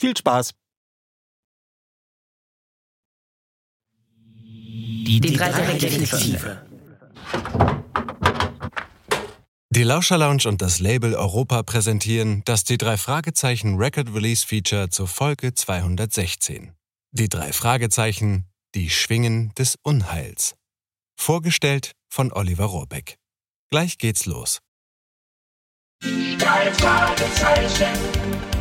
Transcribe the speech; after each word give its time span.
Viel 0.00 0.16
Spaß! 0.16 0.52
Die, 5.04 5.20
die 5.20 5.32
drei 5.34 5.50
Detektive. 5.76 6.66
Die 9.68 9.82
Lauscher 9.82 10.16
Lounge 10.16 10.44
und 10.46 10.62
das 10.62 10.80
Label 10.80 11.14
Europa 11.14 11.62
präsentieren 11.62 12.40
das 12.46 12.64
die 12.64 12.78
drei 12.78 12.96
Fragezeichen 12.96 13.76
Record 13.76 14.14
Release 14.14 14.46
Feature 14.46 14.88
zur 14.88 15.06
Folge 15.06 15.52
216. 15.52 16.72
Die 17.10 17.28
drei 17.28 17.52
Fragezeichen, 17.52 18.46
die 18.74 18.88
Schwingen 18.88 19.52
des 19.58 19.76
Unheils. 19.82 20.54
Vorgestellt 21.18 21.92
von 22.08 22.32
Oliver 22.32 22.64
Rohrbeck. 22.64 23.18
Gleich 23.70 23.98
geht's 23.98 24.24
los. 24.24 24.60
Die 26.02 26.38
drei 26.38 26.72
Fragezeichen. 26.72 28.59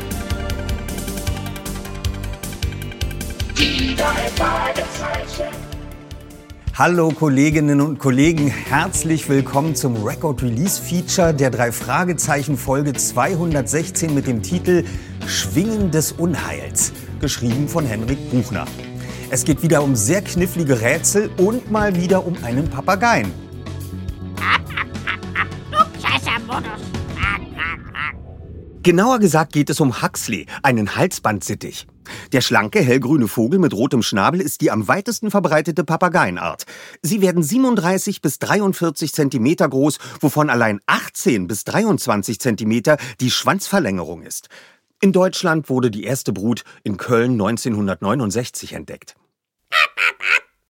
Hallo 6.80 7.10
Kolleginnen 7.10 7.82
und 7.82 8.00
Kollegen, 8.00 8.48
herzlich 8.48 9.28
willkommen 9.28 9.76
zum 9.76 10.02
Record 10.02 10.42
Release 10.42 10.82
Feature 10.82 11.34
der 11.34 11.50
drei 11.50 11.74
Fragezeichen 11.74 12.58
Folge 12.58 12.94
216 12.94 14.14
mit 14.14 14.28
dem 14.28 14.42
Titel 14.42 14.86
Schwingen 15.28 15.92
des 15.92 16.14
Unheils, 16.14 16.94
geschrieben 17.20 17.68
von 17.68 17.86
Henrik 17.86 18.32
Buchner. 18.32 18.66
Es 19.30 19.44
geht 19.44 19.62
wieder 19.62 19.84
um 19.84 19.94
sehr 19.96 20.22
knifflige 20.22 20.80
Rätsel 20.80 21.30
und 21.36 21.70
mal 21.70 21.96
wieder 21.98 22.26
um 22.26 22.42
einen 22.44 22.70
Papageien. 22.70 23.32
Genauer 28.84 29.20
gesagt 29.20 29.52
geht 29.52 29.70
es 29.70 29.82
um 29.82 30.02
Huxley, 30.02 30.46
einen 30.64 30.96
Halsbandsittich. 30.96 31.86
Der 32.32 32.42
schlanke, 32.42 32.82
hellgrüne 32.82 33.28
Vogel 33.28 33.60
mit 33.60 33.74
rotem 33.74 34.02
Schnabel 34.02 34.42
ist 34.42 34.62
die 34.62 34.72
am 34.72 34.88
weitesten 34.88 35.32
verbreitete 35.32 35.84
Papageienart. 35.84 36.66
Sie 37.02 37.22
werden 37.22 37.44
37 37.44 38.22
bis 38.22 38.40
43 38.40 39.14
Zentimeter 39.14 39.68
groß, 39.68 40.00
wovon 40.20 40.50
allein 40.50 40.80
18 40.86 41.48
bis 41.48 41.64
23 41.64 42.40
Zentimeter 42.40 42.98
die 43.20 43.32
Schwanzverlängerung 43.32 44.24
ist. 44.24 44.50
In 45.02 45.14
Deutschland 45.14 45.70
wurde 45.70 45.92
die 45.92 46.04
erste 46.04 46.34
Brut 46.34 46.64
in 46.84 46.98
Köln 46.98 47.32
1969 47.32 48.74
entdeckt. 48.74 49.16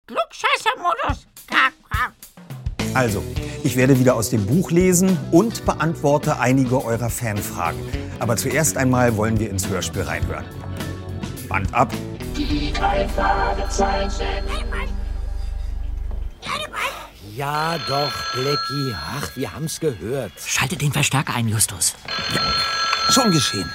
Klugscheißer-Modus. 0.06 1.26
Also, 2.96 3.22
ich 3.62 3.76
werde 3.76 3.98
wieder 3.98 4.14
aus 4.14 4.30
dem 4.30 4.46
Buch 4.46 4.70
lesen 4.70 5.18
und 5.30 5.66
beantworte 5.66 6.40
einige 6.40 6.82
eurer 6.82 7.10
Fanfragen. 7.10 7.80
Aber 8.20 8.38
zuerst 8.38 8.78
einmal 8.78 9.18
wollen 9.18 9.38
wir 9.38 9.50
ins 9.50 9.68
Hörspiel 9.68 10.00
reinhören. 10.02 10.46
Band 11.48 11.72
ab. 11.74 11.92
Die 12.36 12.72
drei 12.72 13.08
Fragezeichen. 13.08 14.26
Ja, 17.34 17.78
doch, 17.86 18.12
Blackie. 18.32 18.94
Ach, 18.94 19.30
wir 19.36 19.52
haben's 19.52 19.78
gehört. 19.78 20.32
Schalte 20.44 20.76
den 20.76 20.92
Verstärker 20.92 21.34
ein, 21.34 21.48
Justus. 21.48 21.94
Schon 23.10 23.30
geschehen. 23.30 23.70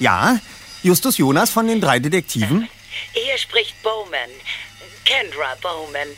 Ja, 0.00 0.38
Justus 0.82 1.18
Jonas 1.18 1.50
von 1.50 1.66
den 1.68 1.80
drei 1.80 2.00
Detektiven. 2.00 2.68
Hier 3.12 3.38
spricht 3.38 3.80
Bowman. 3.82 4.30
Kendra 5.04 5.54
Bowman. 5.62 6.08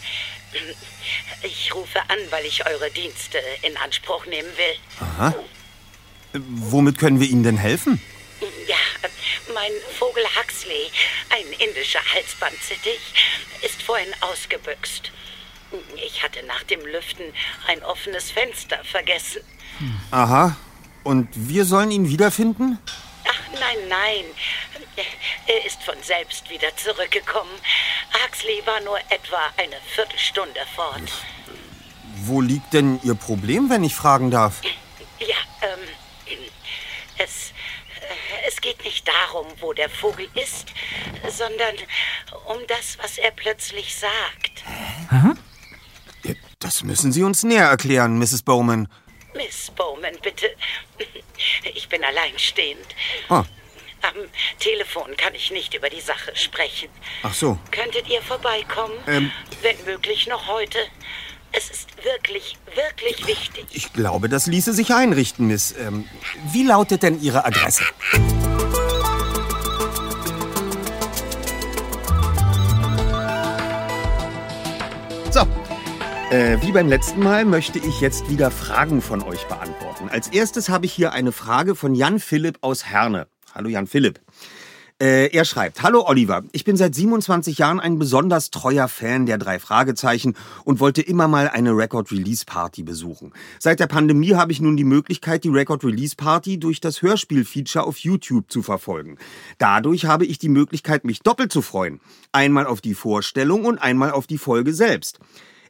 Ich 1.42 1.74
rufe 1.74 1.98
an, 2.08 2.18
weil 2.30 2.44
ich 2.44 2.66
eure 2.66 2.90
Dienste 2.90 3.38
in 3.62 3.76
Anspruch 3.76 4.26
nehmen 4.26 4.48
will. 4.56 4.76
Aha. 5.00 5.34
Womit 6.32 6.98
können 6.98 7.20
wir 7.20 7.28
Ihnen 7.28 7.42
denn 7.42 7.58
helfen? 7.58 8.00
Ja, 8.66 8.76
mein 9.54 9.72
Vogel 9.98 10.24
Huxley, 10.36 10.90
ein 11.30 11.46
indischer 11.58 12.00
Halsbandsittich, 12.14 13.00
ist 13.62 13.82
vorhin 13.82 14.12
ausgebüxt. 14.20 15.12
Ich 15.96 16.22
hatte 16.22 16.44
nach 16.46 16.62
dem 16.64 16.80
Lüften 16.86 17.32
ein 17.66 17.82
offenes 17.84 18.30
Fenster 18.30 18.82
vergessen. 18.84 19.42
Aha. 20.10 20.56
Und 21.04 21.28
wir 21.34 21.64
sollen 21.64 21.90
ihn 21.90 22.08
wiederfinden? 22.08 22.78
Ach, 23.24 23.52
nein, 23.52 23.78
nein. 23.88 24.24
Er 25.46 25.64
ist 25.64 25.82
von 25.82 25.94
selbst 26.02 26.48
wieder 26.50 26.74
zurückgekommen. 26.76 27.52
Huxley 28.24 28.62
war 28.66 28.80
nur 28.80 28.98
etwa 29.10 29.38
eine 29.56 29.76
Viertelstunde 29.94 30.60
fort. 30.74 31.12
Wo 32.24 32.40
liegt 32.40 32.72
denn 32.72 33.00
Ihr 33.02 33.14
Problem, 33.14 33.70
wenn 33.70 33.84
ich 33.84 33.94
fragen 33.94 34.30
darf? 34.30 34.60
Ja, 35.18 35.36
ähm, 35.62 36.38
es, 37.18 37.52
es 38.60 38.68
geht 38.76 38.84
nicht 38.84 39.08
darum, 39.08 39.46
wo 39.60 39.72
der 39.72 39.88
Vogel 39.88 40.28
ist, 40.34 40.68
sondern 41.30 41.74
um 42.46 42.58
das, 42.66 42.98
was 43.00 43.16
er 43.16 43.30
plötzlich 43.30 43.94
sagt. 43.94 44.62
Das 46.58 46.84
müssen 46.84 47.10
Sie 47.10 47.22
uns 47.22 47.42
näher 47.42 47.64
erklären, 47.64 48.18
Mrs. 48.18 48.42
Bowman. 48.42 48.86
Miss 49.34 49.70
Bowman, 49.70 50.14
bitte. 50.22 50.54
Ich 51.74 51.88
bin 51.88 52.04
alleinstehend. 52.04 52.84
Ah, 53.30 53.44
Am 54.02 54.14
Telefon 54.58 55.16
kann 55.16 55.34
ich 55.34 55.50
nicht 55.50 55.72
über 55.72 55.88
die 55.88 56.02
Sache 56.02 56.36
sprechen. 56.36 56.90
ach 57.22 57.32
so. 57.32 57.58
Könntet 57.70 58.08
ihr 58.10 58.20
vorbeikommen? 58.20 58.94
Ähm. 59.06 59.32
Wenn 59.62 59.82
möglich 59.86 60.26
noch 60.26 60.48
heute. 60.48 60.78
Es 61.52 61.68
ist 61.70 61.88
wirklich, 62.04 62.56
wirklich 62.74 63.26
wichtig. 63.26 63.66
Ich 63.72 63.92
glaube, 63.92 64.28
das 64.28 64.46
ließe 64.46 64.72
sich 64.72 64.94
einrichten, 64.94 65.48
Miss. 65.48 65.74
Ähm, 65.78 66.04
wie 66.52 66.64
lautet 66.64 67.02
denn 67.02 67.20
Ihre 67.20 67.44
Adresse? 67.44 67.82
So, 75.32 75.46
Äh, 76.30 76.58
wie 76.62 76.70
beim 76.70 76.88
letzten 76.88 77.20
Mal 77.20 77.44
möchte 77.44 77.80
ich 77.80 78.00
jetzt 78.00 78.30
wieder 78.30 78.52
Fragen 78.52 79.02
von 79.02 79.20
euch 79.22 79.44
beantworten. 79.46 80.08
Als 80.08 80.28
erstes 80.28 80.68
habe 80.68 80.86
ich 80.86 80.92
hier 80.92 81.12
eine 81.12 81.32
Frage 81.32 81.74
von 81.74 81.96
Jan 81.96 82.20
Philipp 82.20 82.58
aus 82.60 82.86
Herne. 82.86 83.26
Hallo 83.52 83.68
Jan 83.68 83.88
Philipp. 83.88 84.20
Äh, 85.00 85.34
er 85.34 85.46
schreibt, 85.46 85.82
Hallo 85.82 86.04
Oliver, 86.06 86.44
ich 86.52 86.64
bin 86.64 86.76
seit 86.76 86.94
27 86.94 87.56
Jahren 87.56 87.80
ein 87.80 87.98
besonders 87.98 88.50
treuer 88.50 88.86
Fan 88.86 89.24
der 89.24 89.38
drei 89.38 89.58
Fragezeichen 89.58 90.36
und 90.64 90.78
wollte 90.78 91.00
immer 91.00 91.26
mal 91.26 91.48
eine 91.48 91.74
Record-Release-Party 91.74 92.82
besuchen. 92.82 93.32
Seit 93.58 93.80
der 93.80 93.86
Pandemie 93.86 94.34
habe 94.34 94.52
ich 94.52 94.60
nun 94.60 94.76
die 94.76 94.84
Möglichkeit, 94.84 95.44
die 95.44 95.48
Record-Release-Party 95.48 96.60
durch 96.60 96.82
das 96.82 97.00
Hörspiel-Feature 97.00 97.86
auf 97.86 97.96
YouTube 97.96 98.50
zu 98.50 98.62
verfolgen. 98.62 99.16
Dadurch 99.56 100.04
habe 100.04 100.26
ich 100.26 100.38
die 100.38 100.50
Möglichkeit, 100.50 101.06
mich 101.06 101.20
doppelt 101.20 101.50
zu 101.50 101.62
freuen. 101.62 102.00
Einmal 102.32 102.66
auf 102.66 102.82
die 102.82 102.94
Vorstellung 102.94 103.64
und 103.64 103.78
einmal 103.78 104.10
auf 104.10 104.26
die 104.26 104.36
Folge 104.36 104.74
selbst. 104.74 105.18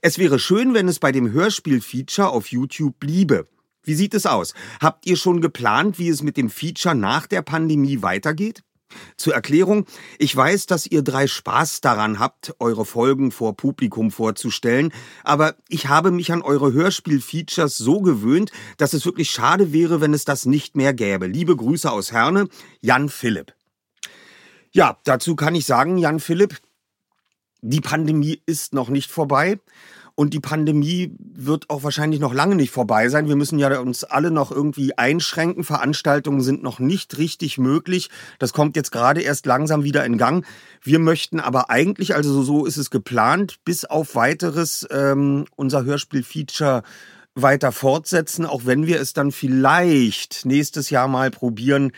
Es 0.01 0.19
wäre 0.19 0.41
schön, 0.41 0.75
wenn 0.75 0.89
es 0.89 0.99
bei 0.99 1.13
dem 1.13 1.31
Hörspiel-Feature 1.31 2.31
auf 2.31 2.49
YouTube 2.49 2.99
bliebe. 2.99 3.47
Wie 3.85 3.95
sieht 3.95 4.15
es 4.15 4.27
aus? 4.27 4.55
Habt 4.81 5.07
ihr 5.07 5.17
schon 5.17 5.41
geplant, 5.41 6.01
wie 6.01 6.09
es 6.09 6.25
mit 6.25 6.37
dem 6.37 6.51
Feature 6.51 6.97
nach 6.97 7.29
der 7.29 7.43
Pandemie 7.43 8.03
weitergeht? 8.03 8.65
Zur 9.17 9.35
Erklärung, 9.35 9.87
ich 10.19 10.35
weiß, 10.35 10.67
dass 10.67 10.87
ihr 10.87 11.03
drei 11.03 11.27
Spaß 11.27 11.81
daran 11.81 12.19
habt, 12.19 12.55
eure 12.59 12.85
Folgen 12.85 13.31
vor 13.33 13.57
Publikum 13.57 14.11
vorzustellen, 14.11 14.93
aber 15.25 15.55
ich 15.69 15.89
habe 15.89 16.11
mich 16.11 16.33
an 16.33 16.43
eure 16.43 16.73
Hörspiel-Features 16.73 17.77
so 17.77 18.01
gewöhnt, 18.01 18.51
dass 18.77 18.93
es 18.93 19.05
wirklich 19.05 19.31
schade 19.31 19.73
wäre, 19.73 20.01
wenn 20.01 20.15
es 20.15 20.25
das 20.25 20.47
nicht 20.47 20.77
mehr 20.77 20.95
gäbe. 20.95 21.27
Liebe 21.27 21.57
Grüße 21.57 21.91
aus 21.91 22.13
Herne, 22.13 22.49
Jan 22.81 23.09
Philipp. 23.09 23.55
Ja, 24.73 24.99
dazu 25.05 25.35
kann 25.35 25.55
ich 25.55 25.67
sagen, 25.67 25.99
Jan 25.99 26.21
Philipp, 26.21 26.61
die 27.61 27.81
Pandemie 27.81 28.41
ist 28.47 28.73
noch 28.73 28.89
nicht 28.89 29.11
vorbei. 29.11 29.59
Und 30.15 30.35
die 30.35 30.41
Pandemie 30.41 31.15
wird 31.19 31.71
auch 31.71 31.83
wahrscheinlich 31.83 32.21
noch 32.21 32.35
lange 32.35 32.57
nicht 32.57 32.71
vorbei 32.71 33.09
sein. 33.09 33.29
Wir 33.29 33.37
müssen 33.37 33.59
ja 33.59 33.79
uns 33.79 34.05
alle 34.05 34.31
noch 34.31 34.51
irgendwie 34.51 34.97
einschränken. 34.97 35.65
Veranstaltungen 35.65 36.41
sind 36.41 36.63
noch 36.63 36.79
nicht 36.79 37.19
richtig 37.19 37.59
möglich. 37.59 38.11
Das 38.39 38.53
kommt 38.53 38.77
jetzt 38.77 38.93
gerade 38.93 39.23
erst 39.23 39.47
langsam 39.47 39.85
wieder 39.85 40.05
in 40.05 40.19
Gang. 40.19 40.45
Wir 40.83 40.99
möchten 40.99 41.41
aber 41.41 41.71
eigentlich, 41.71 42.15
also 42.15 42.43
so 42.43 42.67
ist 42.67 42.77
es 42.77 42.91
geplant, 42.91 43.57
bis 43.65 43.85
auf 43.85 44.15
weiteres 44.15 44.87
ähm, 44.91 45.47
unser 45.57 45.85
Hörspiel-Feature 45.85 46.83
weiter 47.35 47.73
fortsetzen, 47.73 48.45
auch 48.45 48.67
wenn 48.67 48.87
wir 48.87 49.01
es 49.01 49.13
dann 49.13 49.33
vielleicht 49.33 50.45
nächstes 50.45 50.91
Jahr 50.91 51.09
mal 51.09 51.31
probieren, 51.31 51.93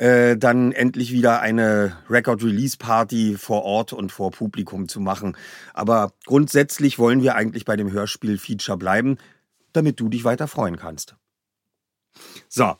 äh, 0.00 0.38
dann 0.38 0.72
endlich 0.72 1.12
wieder 1.12 1.40
eine 1.40 1.98
Record-Release-Party 2.08 3.36
vor 3.36 3.64
Ort 3.64 3.92
und 3.92 4.10
vor 4.10 4.30
Publikum 4.30 4.88
zu 4.88 4.98
machen. 4.98 5.36
Aber 5.74 6.14
grundsätzlich 6.24 6.98
wollen 6.98 7.22
wir 7.22 7.34
eigentlich 7.34 7.66
bei 7.66 7.76
dem 7.76 7.92
Hörspiel-Feature 7.92 8.78
bleiben, 8.78 9.18
damit 9.74 10.00
du 10.00 10.08
dich 10.08 10.24
weiter 10.24 10.48
freuen 10.48 10.76
kannst. 10.76 11.16
So. 12.48 12.76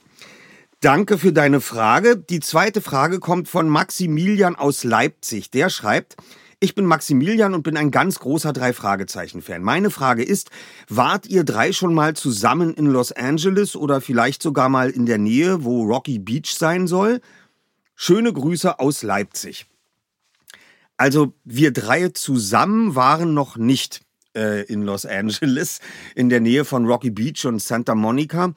Danke 0.80 1.18
für 1.18 1.34
deine 1.34 1.60
Frage. 1.60 2.16
Die 2.16 2.40
zweite 2.40 2.80
Frage 2.80 3.20
kommt 3.20 3.48
von 3.48 3.68
Maximilian 3.68 4.56
aus 4.56 4.82
Leipzig. 4.82 5.50
Der 5.50 5.68
schreibt, 5.68 6.16
ich 6.60 6.74
bin 6.74 6.84
Maximilian 6.84 7.54
und 7.54 7.62
bin 7.62 7.78
ein 7.78 7.90
ganz 7.90 8.18
großer 8.18 8.52
Drei-Fragezeichen-Fan. 8.52 9.62
Meine 9.62 9.90
Frage 9.90 10.22
ist, 10.22 10.50
wart 10.88 11.26
ihr 11.26 11.42
drei 11.44 11.72
schon 11.72 11.94
mal 11.94 12.14
zusammen 12.14 12.74
in 12.74 12.86
Los 12.86 13.12
Angeles 13.12 13.74
oder 13.74 14.02
vielleicht 14.02 14.42
sogar 14.42 14.68
mal 14.68 14.90
in 14.90 15.06
der 15.06 15.16
Nähe, 15.16 15.64
wo 15.64 15.84
Rocky 15.84 16.18
Beach 16.18 16.54
sein 16.54 16.86
soll? 16.86 17.22
Schöne 17.96 18.32
Grüße 18.32 18.78
aus 18.78 19.02
Leipzig. 19.02 19.66
Also 20.98 21.32
wir 21.44 21.72
drei 21.72 22.10
zusammen 22.10 22.94
waren 22.94 23.32
noch 23.32 23.56
nicht 23.56 24.02
äh, 24.36 24.64
in 24.66 24.82
Los 24.82 25.06
Angeles, 25.06 25.80
in 26.14 26.28
der 26.28 26.40
Nähe 26.40 26.66
von 26.66 26.84
Rocky 26.86 27.10
Beach 27.10 27.46
und 27.46 27.62
Santa 27.62 27.94
Monica. 27.94 28.52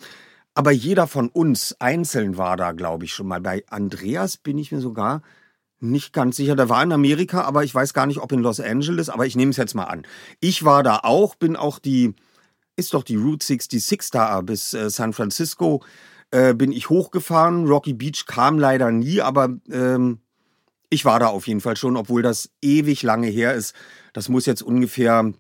Aber 0.56 0.72
jeder 0.72 1.08
von 1.08 1.30
uns 1.30 1.76
einzeln 1.80 2.38
war 2.38 2.58
da, 2.58 2.74
glaube 2.74 3.06
ich, 3.06 3.14
schon 3.14 3.28
mal. 3.28 3.40
Bei 3.40 3.64
Andreas 3.70 4.36
bin 4.36 4.58
ich 4.58 4.74
mir 4.74 4.82
sogar 4.82 5.22
nicht 5.84 6.14
ganz 6.14 6.38
sicher. 6.38 6.56
Der 6.56 6.70
war 6.70 6.82
in 6.82 6.92
Amerika, 6.92 7.42
aber 7.42 7.64
ich 7.64 7.74
weiß 7.74 7.94
gar 7.94 8.08
nicht, 8.08 8.20
ob 8.20 8.32
in 8.32 8.40
Los 8.40 8.60
Angeles, 8.60 9.10
aber 9.10 9.26
ich 9.26 9.36
nehme 9.36 9.52
es 9.52 9.58
jetzt 9.58 9.76
mal 9.76 9.86
an. 9.86 10.08
Ich 10.40 10.64
war 10.64 10.84
da 10.84 11.02
auch, 11.04 11.36
bin 11.36 11.56
auch 11.56 11.80
die, 11.80 12.16
ist 12.76 12.94
doch 12.94 13.04
die 13.04 13.18
Route 13.18 13.46
66 13.46 14.10
da 14.12 14.42
bis 14.42 14.74
äh, 14.74 14.90
San 14.90 15.14
Francisco, 15.14 15.84
äh, 16.32 16.54
bin 16.54 16.72
ich 16.72 16.90
hochgefahren. 16.90 17.68
Rocky 17.68 17.94
Beach 17.94 18.26
kam 18.26 18.58
leider 18.58 18.92
nie, 18.92 19.22
aber 19.22 19.50
ähm, 19.70 20.20
ich 20.90 21.06
war 21.06 21.20
da 21.20 21.28
auf 21.28 21.48
jeden 21.48 21.62
Fall 21.62 21.78
schon, 21.78 21.98
obwohl 21.98 22.22
das 22.22 22.50
ewig 22.62 23.04
lange 23.04 23.28
her 23.28 23.54
ist. 23.54 23.76
Das 24.14 24.30
muss 24.30 24.46
jetzt 24.46 24.62
ungefähr 24.62 25.34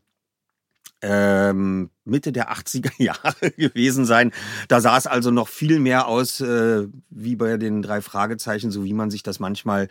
ähm, 1.04 1.89
Mitte 2.06 2.31
der 2.31 2.51
80er 2.51 2.92
Jahre 2.98 3.51
gewesen 3.51 4.06
sein. 4.06 4.31
Da 4.68 4.81
sah 4.81 4.98
es 4.98 5.06
also 5.06 5.31
noch 5.31 5.48
viel 5.48 5.80
mehr 5.80 6.07
aus 6.07 6.42
äh, 6.42 6.88
wie 7.10 7.36
bei 7.36 7.57
den 7.57 7.81
drei 7.81 8.01
Fragezeichen, 8.01 8.72
so 8.72 8.84
wie 8.84 8.94
man 8.94 9.12
sich 9.12 9.22
das 9.22 9.39
manchmal 9.39 9.89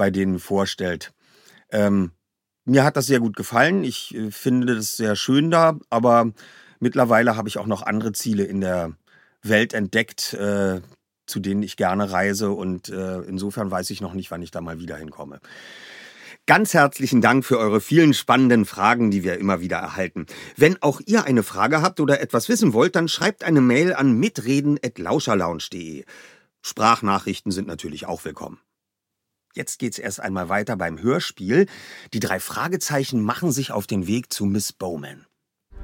bei 0.00 0.10
denen 0.10 0.38
vorstellt. 0.38 1.12
Ähm, 1.70 2.12
mir 2.64 2.84
hat 2.84 2.96
das 2.96 3.04
sehr 3.04 3.20
gut 3.20 3.36
gefallen. 3.36 3.84
Ich 3.84 4.14
äh, 4.14 4.30
finde 4.30 4.74
das 4.74 4.96
sehr 4.96 5.14
schön 5.14 5.50
da, 5.50 5.78
aber 5.90 6.32
mittlerweile 6.78 7.36
habe 7.36 7.50
ich 7.50 7.58
auch 7.58 7.66
noch 7.66 7.82
andere 7.82 8.12
Ziele 8.12 8.44
in 8.44 8.62
der 8.62 8.96
Welt 9.42 9.74
entdeckt, 9.74 10.32
äh, 10.32 10.80
zu 11.26 11.38
denen 11.38 11.62
ich 11.62 11.76
gerne 11.76 12.10
reise 12.10 12.50
und 12.50 12.88
äh, 12.88 13.18
insofern 13.18 13.70
weiß 13.70 13.90
ich 13.90 14.00
noch 14.00 14.14
nicht, 14.14 14.30
wann 14.30 14.40
ich 14.40 14.50
da 14.50 14.62
mal 14.62 14.78
wieder 14.80 14.96
hinkomme. 14.96 15.38
Ganz 16.46 16.72
herzlichen 16.72 17.20
Dank 17.20 17.44
für 17.44 17.58
eure 17.58 17.82
vielen 17.82 18.14
spannenden 18.14 18.64
Fragen, 18.64 19.10
die 19.10 19.22
wir 19.22 19.36
immer 19.36 19.60
wieder 19.60 19.76
erhalten. 19.76 20.24
Wenn 20.56 20.80
auch 20.82 21.02
ihr 21.04 21.24
eine 21.24 21.42
Frage 21.42 21.82
habt 21.82 22.00
oder 22.00 22.22
etwas 22.22 22.48
wissen 22.48 22.72
wollt, 22.72 22.96
dann 22.96 23.06
schreibt 23.06 23.44
eine 23.44 23.60
Mail 23.60 23.92
an 23.92 24.18
mitreden@lauscherlounge.de. 24.18 26.06
Sprachnachrichten 26.62 27.52
sind 27.52 27.68
natürlich 27.68 28.06
auch 28.06 28.24
willkommen. 28.24 28.60
Jetzt 29.60 29.78
geht's 29.78 29.98
erst 29.98 30.20
einmal 30.20 30.48
weiter 30.48 30.74
beim 30.74 31.02
Hörspiel. 31.02 31.66
Die 32.14 32.18
drei 32.18 32.40
Fragezeichen 32.40 33.22
machen 33.22 33.52
sich 33.52 33.72
auf 33.72 33.86
den 33.86 34.06
Weg 34.06 34.32
zu 34.32 34.46
Miss 34.46 34.72
Bowman. 34.72 35.26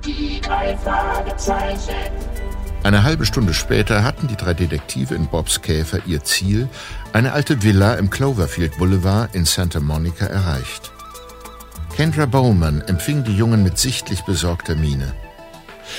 Die 0.02 0.40
drei 0.40 0.74
Fragezeichen. 0.78 2.10
Eine 2.84 3.02
halbe 3.02 3.26
Stunde 3.26 3.52
später 3.52 4.02
hatten 4.02 4.28
die 4.28 4.36
drei 4.36 4.54
Detektive 4.54 5.14
in 5.14 5.26
Bobs 5.26 5.60
Käfer 5.60 6.00
ihr 6.06 6.24
Ziel, 6.24 6.70
eine 7.12 7.34
alte 7.34 7.62
Villa 7.62 7.96
im 7.96 8.08
Cloverfield 8.08 8.78
Boulevard 8.78 9.34
in 9.34 9.44
Santa 9.44 9.80
Monica, 9.80 10.24
erreicht. 10.24 10.90
Kendra 11.94 12.24
Bowman 12.24 12.80
empfing 12.80 13.24
die 13.24 13.36
Jungen 13.36 13.62
mit 13.62 13.76
sichtlich 13.76 14.22
besorgter 14.22 14.74
Miene. 14.74 15.12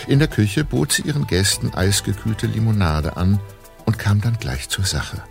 In 0.08 0.18
der 0.18 0.30
Küche 0.30 0.64
bot 0.64 0.94
sie 0.94 1.04
ihren 1.04 1.28
Gästen 1.28 1.76
eisgekühlte 1.76 2.48
Limonade 2.48 3.18
an 3.18 3.40
und 3.86 4.00
kam 4.00 4.20
dann 4.20 4.40
gleich 4.40 4.68
zur 4.68 4.86
Sache. 4.86 5.22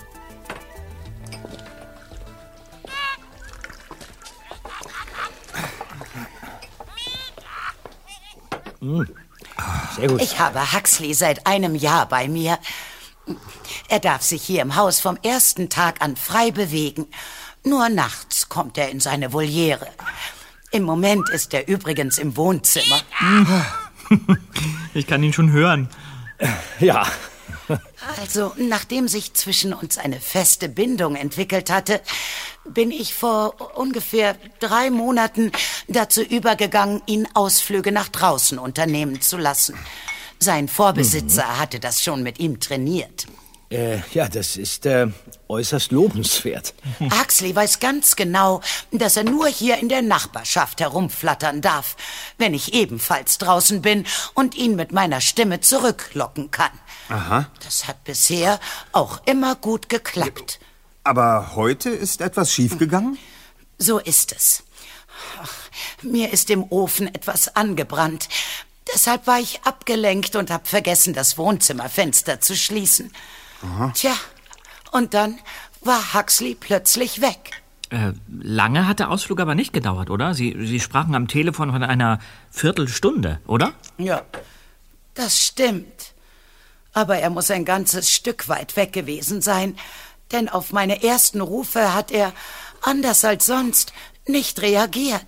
Sehr 9.96 10.08
gut. 10.08 10.22
Ich 10.22 10.38
habe 10.38 10.72
Huxley 10.72 11.14
seit 11.14 11.46
einem 11.46 11.74
Jahr 11.74 12.06
bei 12.08 12.28
mir. 12.28 12.58
Er 13.88 14.00
darf 14.00 14.22
sich 14.22 14.42
hier 14.42 14.62
im 14.62 14.76
Haus 14.76 15.00
vom 15.00 15.18
ersten 15.22 15.68
Tag 15.68 16.00
an 16.00 16.16
frei 16.16 16.50
bewegen. 16.50 17.06
Nur 17.64 17.88
nachts 17.88 18.48
kommt 18.48 18.78
er 18.78 18.90
in 18.90 19.00
seine 19.00 19.32
Voliere. 19.32 19.88
Im 20.70 20.84
Moment 20.84 21.28
ist 21.30 21.52
er 21.54 21.68
übrigens 21.68 22.18
im 22.18 22.36
Wohnzimmer. 22.36 23.00
Ich 24.94 25.06
kann 25.06 25.22
ihn 25.22 25.32
schon 25.32 25.50
hören. 25.50 25.88
Ja, 26.78 27.06
Also, 28.18 28.52
nachdem 28.56 29.08
sich 29.08 29.35
zwischen 29.35 29.73
uns 29.73 29.99
eine 29.99 30.20
feste 30.20 30.68
Bindung 30.68 31.16
entwickelt 31.16 31.70
hatte, 31.70 32.00
bin 32.64 32.90
ich 32.90 33.14
vor 33.14 33.76
ungefähr 33.76 34.37
drei 34.61 34.90
Monaten 34.90 35.52
dazu 35.88 36.23
übergegangen, 36.23 37.02
ihn 37.06 37.28
Ausflüge 37.35 37.92
nach 37.92 38.08
draußen 38.08 38.58
unternehmen 38.58 39.20
zu 39.20 39.37
lassen. 39.37 39.76
Sein 40.38 40.68
Vorbesitzer 40.68 41.58
hatte 41.58 41.80
das 41.80 42.02
schon 42.02 42.23
mit 42.23 42.38
ihm 42.38 42.61
trainiert. 42.61 43.26
äh, 43.70 43.99
ja, 44.12 44.28
das 44.28 44.56
ist 44.56 44.87
äh, 44.87 45.08
äußerst 45.49 45.90
lobenswert. 45.90 46.75
Huxley 47.00 47.54
weiß 47.54 47.80
ganz 47.80 48.14
genau, 48.16 48.61
dass 48.92 49.16
er 49.16 49.25
nur 49.25 49.49
hier 49.49 49.78
in 49.78 49.88
der 49.88 50.02
Nachbarschaft 50.02 50.80
herumflattern 50.80 51.62
darf, 51.62 51.96
wenn 52.38 52.54
ich 52.54 52.75
ebenfalls 52.75 53.38
draußen 53.38 53.82
bin 53.82 54.04
und 54.35 54.54
ihn 54.54 54.76
mit 54.76 54.92
meiner 54.92 55.20
Stimme 55.20 55.61
zurücklocken 55.61 56.50
kann. 56.50 56.70
Aha. 57.08 57.46
Das 57.64 57.86
hat 57.88 58.04
bisher 58.04 58.58
auch 58.92 59.20
immer 59.26 59.54
gut 59.54 59.88
geklappt. 59.88 60.58
Aber 61.04 61.52
heute 61.54 61.90
ist 61.90 62.20
etwas 62.20 62.52
schiefgegangen? 62.52 63.16
So 63.78 63.98
ist 63.98 64.32
es. 64.32 64.64
Ach, 65.42 65.52
Mir 66.02 66.32
ist 66.32 66.50
im 66.50 66.64
Ofen 66.70 67.06
etwas 67.14 67.54
angebrannt. 67.54 68.28
Deshalb 68.92 69.26
war 69.26 69.38
ich 69.40 69.62
abgelenkt 69.64 70.36
und 70.36 70.50
hab 70.50 70.68
vergessen, 70.68 71.12
das 71.14 71.38
Wohnzimmerfenster 71.38 72.40
zu 72.40 72.56
schließen. 72.56 73.12
Tja, 73.94 74.14
und 74.92 75.14
dann 75.14 75.38
war 75.80 76.14
Huxley 76.14 76.54
plötzlich 76.54 77.20
weg. 77.20 77.62
Äh, 77.90 78.12
lange 78.28 78.86
hat 78.88 78.98
der 78.98 79.10
Ausflug 79.10 79.40
aber 79.40 79.54
nicht 79.54 79.72
gedauert, 79.72 80.10
oder? 80.10 80.34
Sie, 80.34 80.56
Sie 80.66 80.80
sprachen 80.80 81.14
am 81.14 81.28
Telefon 81.28 81.70
von 81.70 81.82
einer 81.82 82.18
Viertelstunde, 82.50 83.40
oder? 83.46 83.72
Ja, 83.96 84.22
das 85.14 85.40
stimmt. 85.40 86.14
Aber 86.96 87.18
er 87.18 87.28
muss 87.28 87.50
ein 87.50 87.66
ganzes 87.66 88.10
Stück 88.10 88.48
weit 88.48 88.74
weg 88.74 88.94
gewesen 88.94 89.42
sein, 89.42 89.76
denn 90.32 90.48
auf 90.48 90.72
meine 90.72 91.04
ersten 91.04 91.42
Rufe 91.42 91.92
hat 91.92 92.10
er, 92.10 92.32
anders 92.80 93.22
als 93.22 93.44
sonst, 93.44 93.92
nicht 94.26 94.62
reagiert. 94.62 95.26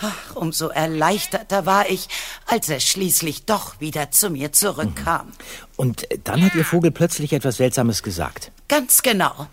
Ach, 0.00 0.36
umso 0.36 0.68
erleichterter 0.68 1.66
war 1.66 1.90
ich, 1.90 2.08
als 2.46 2.70
er 2.70 2.80
schließlich 2.80 3.44
doch 3.44 3.78
wieder 3.78 4.10
zu 4.10 4.30
mir 4.30 4.50
zurückkam. 4.50 5.32
Und 5.76 6.08
dann 6.24 6.42
hat 6.42 6.54
Ihr 6.54 6.64
Vogel 6.64 6.92
plötzlich 6.92 7.34
etwas 7.34 7.58
Seltsames 7.58 8.02
gesagt. 8.02 8.50
Ganz 8.68 9.02
genau. 9.02 9.48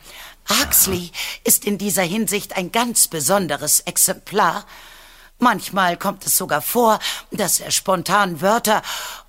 Huxley 0.48 1.12
ist 1.44 1.66
in 1.66 1.78
dieser 1.78 2.04
Hinsicht 2.04 2.56
ein 2.56 2.72
ganz 2.72 3.10
besonderes 3.10 3.82
Exemplar. 3.82 4.66
Manchmal 5.40 5.98
kommt 5.98 6.26
es 6.26 6.38
sogar 6.38 6.62
vor, 6.62 7.00
dass 7.32 7.60
er 7.60 7.72
spontan 7.72 8.42
Wörter 8.42 8.82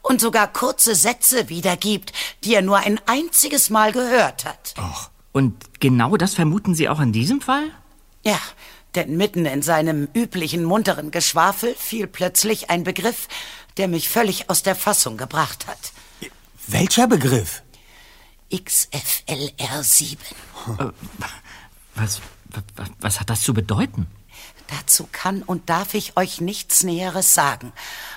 und 0.02 0.20
sogar 0.20 0.52
kurze 0.52 0.94
Sätze 0.94 1.48
wiedergibt, 1.48 2.12
die 2.44 2.54
er 2.54 2.62
nur 2.62 2.78
ein 2.78 3.00
einziges 3.06 3.70
Mal 3.70 3.92
gehört 3.92 4.44
hat. 4.44 4.74
Ach. 4.76 5.10
Und 5.32 5.80
genau 5.80 6.16
das 6.16 6.34
vermuten 6.34 6.74
Sie 6.74 6.88
auch 6.88 7.00
in 7.00 7.12
diesem 7.12 7.42
Fall? 7.42 7.70
Ja, 8.24 8.38
denn 8.94 9.18
mitten 9.18 9.44
in 9.44 9.60
seinem 9.60 10.08
üblichen 10.14 10.64
munteren 10.64 11.10
Geschwafel 11.10 11.74
fiel 11.74 12.06
plötzlich 12.06 12.70
ein 12.70 12.84
Begriff, 12.84 13.28
der 13.76 13.88
mich 13.88 14.08
völlig 14.08 14.48
aus 14.48 14.62
der 14.62 14.74
Fassung 14.74 15.18
gebracht 15.18 15.66
hat. 15.66 15.92
Welcher 16.66 17.06
Begriff? 17.06 17.62
XFLR7. 18.50 20.16
Äh, 20.78 20.90
was, 21.94 22.20
was, 22.46 22.88
was 23.00 23.20
hat 23.20 23.28
das 23.28 23.42
zu 23.42 23.52
bedeuten? 23.52 24.06
Dazu 24.68 25.08
kann 25.10 25.42
und 25.42 25.68
darf 25.70 25.94
ich 25.94 26.16
euch 26.16 26.40
nichts 26.40 26.82
Näheres 26.82 27.34
sagen, 27.34 27.72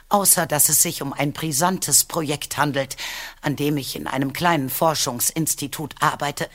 außer 0.09 0.47
dass 0.47 0.69
es 0.69 0.81
sich 0.81 1.01
um 1.01 1.13
ein 1.13 1.31
brisantes 1.31 2.03
Projekt 2.03 2.57
handelt, 2.57 2.97
an 3.41 3.55
dem 3.55 3.77
ich 3.77 3.95
in 3.95 4.07
einem 4.07 4.33
kleinen 4.33 4.69
Forschungsinstitut 4.69 5.95
arbeite. 5.99 6.49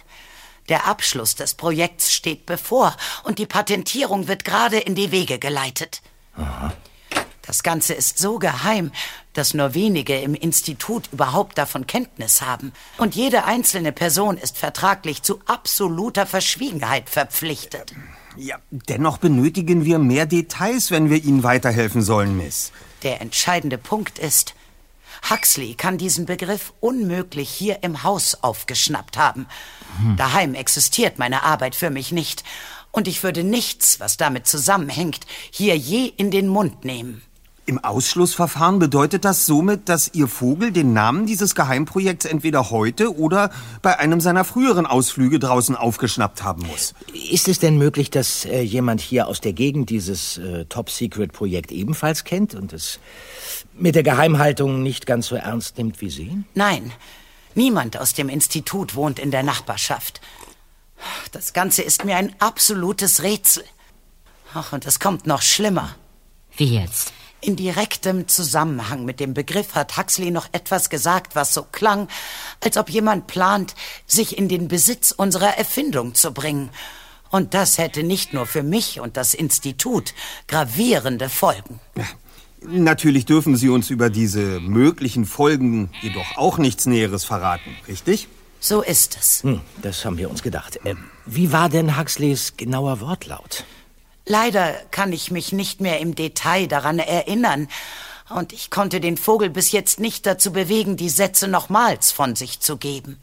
Der 0.69 0.87
Abschluss 0.87 1.35
des 1.35 1.55
Projekts 1.55 2.13
steht 2.13 2.47
bevor 2.47 2.97
und 3.23 3.39
die 3.39 3.47
Patentierung 3.47 4.29
wird 4.29 4.45
gerade 4.45 4.79
in 4.79 4.95
die 4.95 5.13
Wege 5.13 5.39
geleitet. 5.39 6.03
Aha. 6.37 6.73
Das 7.47 7.63
Ganze 7.63 7.93
ist 7.93 8.19
so 8.19 8.39
geheim, 8.39 8.91
dass 9.35 9.53
nur 9.53 9.75
wenige 9.75 10.19
im 10.19 10.35
Institut 10.35 11.11
überhaupt 11.13 11.59
davon 11.59 11.87
Kenntnis 11.87 12.41
haben. 12.41 12.73
Und 12.97 13.15
jede 13.15 13.45
einzelne 13.45 13.93
Person 13.93 14.39
ist 14.39 14.57
vertraglich 14.57 15.23
zu 15.23 15.41
absoluter 15.45 16.25
Verschwiegenheit 16.25 17.11
verpflichtet. 17.11 17.93
Ja, 18.37 18.59
dennoch 18.71 19.19
benötigen 19.19 19.85
wir 19.85 19.99
mehr 19.99 20.27
Details, 20.27 20.91
wenn 20.91 21.11
wir 21.11 21.23
Ihnen 21.23 21.43
weiterhelfen 21.43 22.03
sollen, 22.03 22.37
Miss. 22.37 22.73
Der 23.03 23.21
entscheidende 23.21 23.79
Punkt 23.79 24.19
ist, 24.19 24.55
Huxley 25.31 25.75
kann 25.75 25.99
diesen 25.99 26.27
Begriff 26.27 26.73
unmöglich 26.81 27.49
hier 27.49 27.83
im 27.83 28.03
Haus 28.03 28.37
aufgeschnappt 28.43 29.17
haben. 29.17 29.47
Hm. 30.01 30.17
Daheim 30.17 30.55
existiert 30.55 31.19
meine 31.19 31.45
Arbeit 31.45 31.75
für 31.75 31.91
mich 31.91 32.13
nicht. 32.13 32.45
Und 32.91 33.09
ich 33.09 33.23
würde 33.23 33.43
nichts, 33.43 34.01
was 34.01 34.17
damit 34.17 34.47
zusammenhängt, 34.47 35.27
hier 35.51 35.77
je 35.77 36.07
in 36.07 36.31
den 36.31 36.49
Mund 36.49 36.85
nehmen. 36.85 37.23
Im 37.67 37.83
Ausschlussverfahren 37.83 38.79
bedeutet 38.79 39.25
das 39.25 39.47
somit, 39.47 39.89
dass 39.89 40.13
Ihr 40.13 40.29
Vogel 40.29 40.71
den 40.71 40.93
Namen 40.93 41.25
dieses 41.25 41.55
Geheimprojekts 41.55 42.27
entweder 42.27 42.69
heute 42.71 43.17
oder 43.17 43.51
bei 43.81 43.99
einem 43.99 44.21
seiner 44.21 44.45
früheren 44.45 44.85
Ausflüge 44.85 45.39
draußen 45.39 45.75
aufgeschnappt 45.75 46.43
haben 46.43 46.67
muss. 46.67 46.93
Ist 47.31 47.49
es 47.49 47.61
denn 47.61 47.79
möglich, 47.79 48.11
dass 48.11 48.45
äh, 48.45 48.61
jemand 48.61 49.01
hier 49.01 49.29
aus 49.29 49.41
der 49.41 49.55
Gegend 49.55 49.89
dieses 49.89 50.37
äh, 50.37 50.67
Top-Secret-Projekt 50.67 51.73
ebenfalls 51.73 52.25
kennt 52.25 52.55
und 52.55 52.75
es 52.75 52.99
mit 53.73 53.95
der 53.95 54.03
Geheimhaltung 54.03 54.83
nicht 54.83 55.07
ganz 55.07 55.29
so 55.29 55.37
ernst 55.37 55.79
nimmt 55.79 56.03
wie 56.03 56.11
Sie? 56.11 56.45
Nein, 56.55 56.93
niemand 57.55 57.97
aus 57.97 58.13
dem 58.13 58.29
Institut 58.29 58.95
wohnt 58.95 59.19
in 59.19 59.31
der 59.31 59.43
Nachbarschaft. 59.43 60.21
Das 61.33 61.55
Ganze 61.55 61.81
ist 61.81 62.05
mir 62.05 62.17
ein 62.17 62.35
absolutes 62.41 63.23
Rätsel. 63.23 63.65
Ach, 64.53 64.75
und 64.75 64.85
es 64.85 65.01
kommt 65.01 65.27
noch 65.27 65.41
schlimmer. 65.41 65.95
Wie 66.59 66.77
jetzt? 66.77 67.15
In 67.45 67.57
direktem 67.57 68.27
Zusammenhang 68.27 69.05
mit 69.05 69.21
dem 69.21 69.35
Begriff 69.35 69.75
hat 69.75 69.99
Huxley 69.99 70.31
noch 70.31 70.49
etwas 70.53 70.89
gesagt, 70.89 71.37
was 71.37 71.53
so 71.53 71.63
klang, 71.63 72.09
als 72.65 72.79
ob 72.79 72.89
jemand 72.89 73.27
plant, 73.27 73.75
sich 74.07 74.39
in 74.39 74.49
den 74.49 74.67
Besitz 74.67 75.11
unserer 75.11 75.59
Erfindung 75.59 76.15
zu 76.15 76.33
bringen. 76.33 76.71
Und 77.29 77.53
das 77.53 77.77
hätte 77.77 78.03
nicht 78.03 78.33
nur 78.33 78.47
für 78.47 78.63
mich 78.63 78.99
und 78.99 79.19
das 79.19 79.35
Institut 79.35 80.15
gravierende 80.49 81.29
Folgen. 81.29 81.81
Natürlich 82.63 83.27
dürfen 83.27 83.57
Sie 83.57 83.69
uns 83.69 83.91
über 83.91 84.09
diese 84.09 84.59
möglichen 84.61 85.27
Folgen 85.27 85.91
jedoch 86.01 86.39
auch 86.39 86.57
nichts 86.57 86.87
Näheres 86.87 87.25
verraten, 87.25 87.77
richtig? 87.87 88.27
So 88.59 88.81
ist 88.81 89.19
es. 89.21 89.43
Hm, 89.43 89.61
das 89.83 90.07
haben 90.07 90.17
wir 90.17 90.31
uns 90.31 90.43
gedacht. 90.43 90.81
Äh, 90.85 90.95
wie 91.27 91.53
war 91.53 91.69
denn 91.69 91.99
Huxleys 91.99 92.57
genauer 92.57 93.03
Wortlaut? 93.03 93.65
Leider 94.27 94.73
kann 94.91 95.13
ich 95.13 95.31
mich 95.31 95.53
nicht 95.53 95.81
mehr 95.81 96.01
im 96.01 96.15
Detail 96.15 96.67
daran 96.67 96.99
erinnern. 96.99 97.69
Und 98.31 98.53
ich 98.53 98.71
konnte 98.71 99.01
den 99.01 99.19
Vogel 99.19 99.51
bis 99.51 99.73
jetzt 99.73 100.01
nicht 100.01 100.25
dazu 100.25 100.53
bewegen, 100.53 100.97
die 100.97 101.11
Sätze 101.11 101.47
nochmals 101.47 102.11
von 102.11 102.35
sich 102.35 102.61
zu 102.61 102.79
geben. 102.79 103.19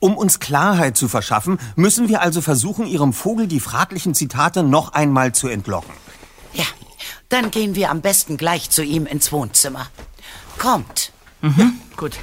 Um 0.00 0.16
uns 0.16 0.40
Klarheit 0.40 0.96
zu 0.96 1.06
verschaffen, 1.06 1.58
müssen 1.76 2.08
wir 2.08 2.22
also 2.22 2.40
versuchen, 2.40 2.86
Ihrem 2.86 3.12
Vogel 3.12 3.46
die 3.46 3.60
fraglichen 3.60 4.14
Zitate 4.14 4.62
noch 4.62 4.92
einmal 4.92 5.32
zu 5.32 5.48
entlocken. 5.48 5.94
Ja, 6.54 6.64
dann 7.28 7.50
gehen 7.50 7.74
wir 7.74 7.90
am 7.90 8.00
besten 8.00 8.36
gleich 8.38 8.70
zu 8.70 8.82
ihm 8.82 9.06
ins 9.06 9.30
Wohnzimmer. 9.30 9.86
Kommt. 10.58 11.12
Mhm, 11.42 11.54
ja. 11.58 11.72
Gut. 11.96 12.18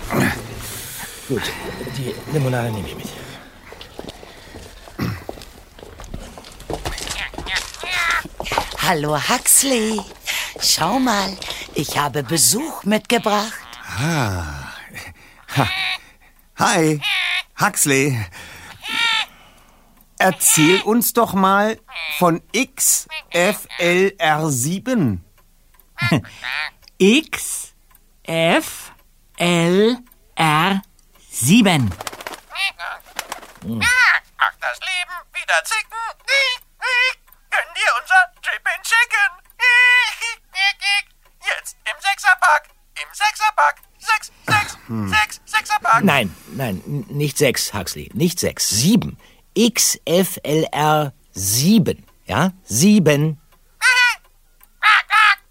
Gut, 1.30 1.42
die 1.98 2.14
Limonade 2.34 2.72
nehme 2.72 2.88
ich 2.88 2.96
mit. 2.98 3.23
Hallo 8.86 9.18
Huxley. 9.18 10.02
Schau 10.60 11.00
mal, 11.00 11.38
ich 11.74 11.98
habe 11.98 12.22
Besuch 12.22 12.84
mitgebracht. 12.84 13.54
Ah. 13.98 14.74
Ha. 15.56 15.70
Hi, 16.60 17.00
Huxley. 17.62 18.20
Erzähl 20.20 20.82
uns 20.82 21.14
doch 21.14 21.34
mal 21.34 21.80
von 22.18 22.42
XFLR7. 22.52 25.20
XFLR7. 27.00 27.72
Ach, 34.38 34.54
das 34.60 34.80
Leben 34.80 35.14
wieder 35.32 35.64
zicken. 35.64 35.94
Gönn 37.54 37.74
dir 37.76 37.92
unser 38.02 38.16
and 38.74 38.84
Chicken. 38.84 39.32
Jetzt 41.46 41.78
im 41.86 42.02
Sechserpack. 42.02 42.70
Im 42.96 43.10
Sechserpack. 43.14 43.82
Sechs, 44.00 44.32
sechs, 44.48 44.78
hm. 44.88 45.10
sechs, 45.10 45.42
Sechserpack. 45.46 46.04
Nein, 46.04 46.36
nein, 46.48 46.82
nicht 47.10 47.38
sechs, 47.38 47.74
Huxley. 47.74 48.10
Nicht 48.14 48.40
sechs, 48.40 48.70
sieben. 48.70 49.20
XFLR 49.56 51.14
sieben. 51.32 52.06
Ja, 52.26 52.54
sieben. 52.64 53.40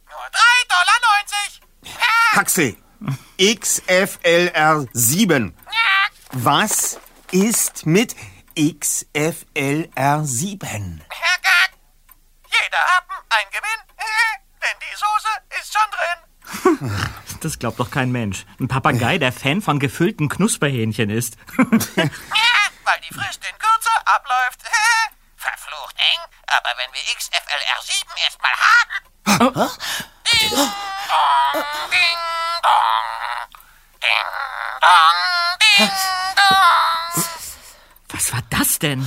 Nur 0.08 0.28
drei 0.32 0.58
Dollar. 0.68 0.92
Huxley, 2.40 2.76
XFLR 3.38 4.86
sieben. 4.92 5.54
Was 6.32 6.98
ist 7.30 7.86
mit 7.86 8.16
XFLR 8.56 10.24
sieben? 10.24 11.04
Jeder 12.62 12.78
Happen 12.78 13.16
ein 13.28 13.46
Gewinn, 13.50 13.80
denn 14.62 14.78
die 14.80 14.96
Soße 14.96 15.28
ist 15.60 15.72
schon 15.72 15.90
drin. 15.90 16.18
Das 17.40 17.58
glaubt 17.58 17.80
doch 17.80 17.90
kein 17.90 18.12
Mensch. 18.12 18.46
Ein 18.60 18.68
Papagei, 18.68 19.18
der 19.18 19.32
Fan 19.32 19.62
von 19.62 19.80
gefüllten 19.80 20.28
Knusperhähnchen 20.28 21.10
ist. 21.10 21.36
Weil 21.56 23.00
die 23.00 23.12
Frist 23.12 23.44
in 23.44 23.58
Kürze 23.58 23.90
abläuft. 24.04 24.62
Verflucht 25.36 25.96
eng, 25.98 26.20
aber 26.46 26.70
wenn 26.76 26.92
wir 26.92 27.00
XFLR7 27.18 28.06
erstmal 28.24 28.52
haben. 28.52 29.56
Oh. 29.56 29.70
Ding 30.30 30.50
dong, 30.50 30.72
ding 31.90 32.18
dong, 32.62 33.48
ding 34.00 34.28
dong, 34.80 35.16
ding 35.58 35.90
dong. 36.36 37.24
Was 38.10 38.32
war 38.32 38.42
das 38.50 38.78
denn? 38.78 39.04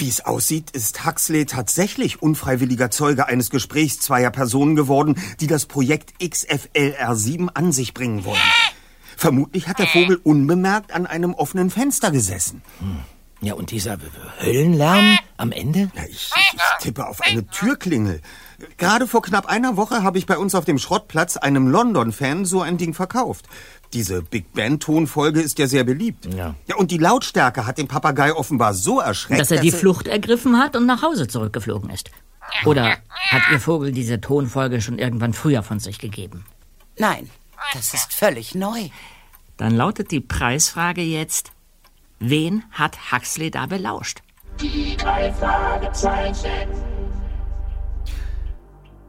Wie 0.00 0.08
es 0.08 0.24
aussieht, 0.24 0.70
ist 0.70 1.04
Huxley 1.04 1.44
tatsächlich 1.44 2.22
unfreiwilliger 2.22 2.90
Zeuge 2.90 3.26
eines 3.26 3.50
Gesprächs 3.50 4.00
zweier 4.00 4.30
Personen 4.30 4.74
geworden, 4.74 5.20
die 5.40 5.46
das 5.46 5.66
Projekt 5.66 6.14
XFLR7 6.22 7.48
an 7.52 7.70
sich 7.70 7.92
bringen 7.92 8.24
wollen. 8.24 8.40
Vermutlich 9.18 9.68
hat 9.68 9.78
der 9.78 9.86
Vogel 9.86 10.18
unbemerkt 10.24 10.92
an 10.92 11.04
einem 11.04 11.34
offenen 11.34 11.68
Fenster 11.68 12.10
gesessen. 12.10 12.62
Hm. 12.78 13.00
Ja, 13.42 13.54
und 13.54 13.70
dieser 13.70 13.98
Höllenlärm 14.42 15.18
am 15.36 15.52
Ende? 15.52 15.90
Ja, 15.94 16.02
ich, 16.08 16.30
ich 16.34 16.60
tippe 16.80 17.06
auf 17.06 17.20
eine 17.20 17.46
Türklingel. 17.46 18.22
Gerade 18.76 19.06
vor 19.06 19.22
knapp 19.22 19.46
einer 19.46 19.76
Woche 19.76 20.02
habe 20.02 20.18
ich 20.18 20.26
bei 20.26 20.36
uns 20.36 20.54
auf 20.54 20.66
dem 20.66 20.78
Schrottplatz 20.78 21.36
einem 21.36 21.68
London-Fan 21.68 22.44
so 22.44 22.60
ein 22.60 22.76
Ding 22.76 22.92
verkauft. 22.92 23.46
Diese 23.92 24.22
Big 24.22 24.52
Band-Tonfolge 24.52 25.40
ist 25.40 25.58
ja 25.58 25.66
sehr 25.66 25.84
beliebt. 25.84 26.32
Ja. 26.32 26.54
ja. 26.66 26.76
Und 26.76 26.90
die 26.92 26.98
Lautstärke 26.98 27.66
hat 27.66 27.78
den 27.78 27.88
Papagei 27.88 28.32
offenbar 28.32 28.74
so 28.74 29.00
erschreckt, 29.00 29.40
Dass 29.40 29.50
er 29.50 29.60
die 29.60 29.72
Flucht 29.72 30.06
ergriffen 30.06 30.58
hat 30.58 30.76
und 30.76 30.86
nach 30.86 31.02
Hause 31.02 31.26
zurückgeflogen 31.26 31.90
ist. 31.90 32.10
Oder 32.64 32.98
hat 33.30 33.42
Ihr 33.50 33.60
Vogel 33.60 33.92
diese 33.92 34.20
Tonfolge 34.20 34.80
schon 34.80 34.98
irgendwann 34.98 35.32
früher 35.32 35.62
von 35.62 35.78
sich 35.80 35.98
gegeben? 35.98 36.44
Nein, 36.98 37.30
das 37.72 37.94
ist 37.94 38.12
völlig 38.12 38.54
neu. 38.54 38.88
Dann 39.56 39.74
lautet 39.74 40.10
die 40.10 40.20
Preisfrage 40.20 41.02
jetzt, 41.02 41.52
wen 42.18 42.64
hat 42.70 43.12
Huxley 43.12 43.50
da 43.50 43.66
belauscht? 43.66 44.22
Die 44.60 44.96
drei 44.96 45.32
Fragezeichen. 45.32 46.68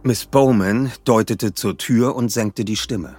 Miss 0.04 0.26
Bowman 0.26 0.92
deutete 1.04 1.54
zur 1.54 1.78
Tür 1.78 2.16
und 2.16 2.30
senkte 2.30 2.66
die 2.66 2.78
Stimme. 2.78 3.18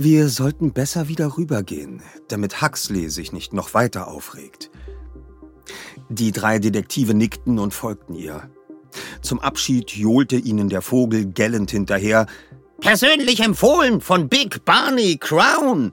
Wir 0.00 0.28
sollten 0.28 0.72
besser 0.72 1.08
wieder 1.08 1.36
rübergehen, 1.36 2.02
damit 2.28 2.62
Huxley 2.62 3.10
sich 3.10 3.32
nicht 3.32 3.52
noch 3.52 3.74
weiter 3.74 4.06
aufregt. 4.06 4.70
Die 6.08 6.30
drei 6.30 6.60
Detektive 6.60 7.14
nickten 7.14 7.58
und 7.58 7.74
folgten 7.74 8.14
ihr. 8.14 8.48
Zum 9.22 9.40
Abschied 9.40 9.90
johlte 9.90 10.36
ihnen 10.36 10.68
der 10.68 10.82
Vogel 10.82 11.26
gellend 11.26 11.72
hinterher. 11.72 12.26
Persönlich 12.80 13.40
empfohlen 13.40 14.00
von 14.00 14.28
Big 14.28 14.64
Barney 14.64 15.16
Crown! 15.16 15.90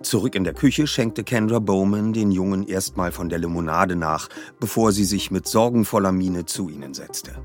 Zurück 0.00 0.34
in 0.34 0.44
der 0.44 0.54
Küche 0.54 0.86
schenkte 0.86 1.24
Kendra 1.24 1.58
Bowman 1.58 2.14
den 2.14 2.30
Jungen 2.30 2.66
erstmal 2.66 3.12
von 3.12 3.28
der 3.28 3.38
Limonade 3.38 3.96
nach, 3.96 4.30
bevor 4.60 4.92
sie 4.92 5.04
sich 5.04 5.30
mit 5.30 5.46
sorgenvoller 5.46 6.10
Miene 6.10 6.46
zu 6.46 6.70
ihnen 6.70 6.94
setzte. 6.94 7.36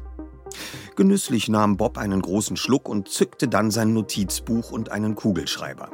Genüsslich 0.96 1.50
nahm 1.50 1.77
Bob 1.77 1.98
einen 1.98 2.22
großen 2.22 2.58
Schluck 2.58 2.88
und 2.89 3.10
zückte 3.10 3.48
dann 3.48 3.72
sein 3.72 3.93
Notizbuch 3.93 4.72
und 4.72 4.91
einen 4.91 5.15
Kugelschreiber. 5.15 5.89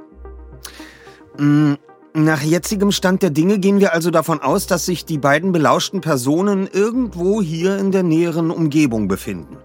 Mm, 1.38 1.74
Nach 2.14 2.42
jetzigem 2.42 2.92
Stand 2.92 3.22
der 3.22 3.30
Dinge 3.30 3.60
gehen 3.60 3.80
wir 3.80 3.94
also 3.94 4.10
davon 4.10 4.42
aus, 4.42 4.66
dass 4.66 4.86
sich 4.86 5.06
die 5.06 5.20
beiden 5.20 5.52
belauschten 5.52 6.02
Personen 6.02 6.68
irgendwo 6.68 7.42
hier 7.42 7.78
in 7.78 7.92
der 7.92 8.04
näheren 8.04 8.50
Umgebung 8.50 9.08
befinden. 9.08 9.58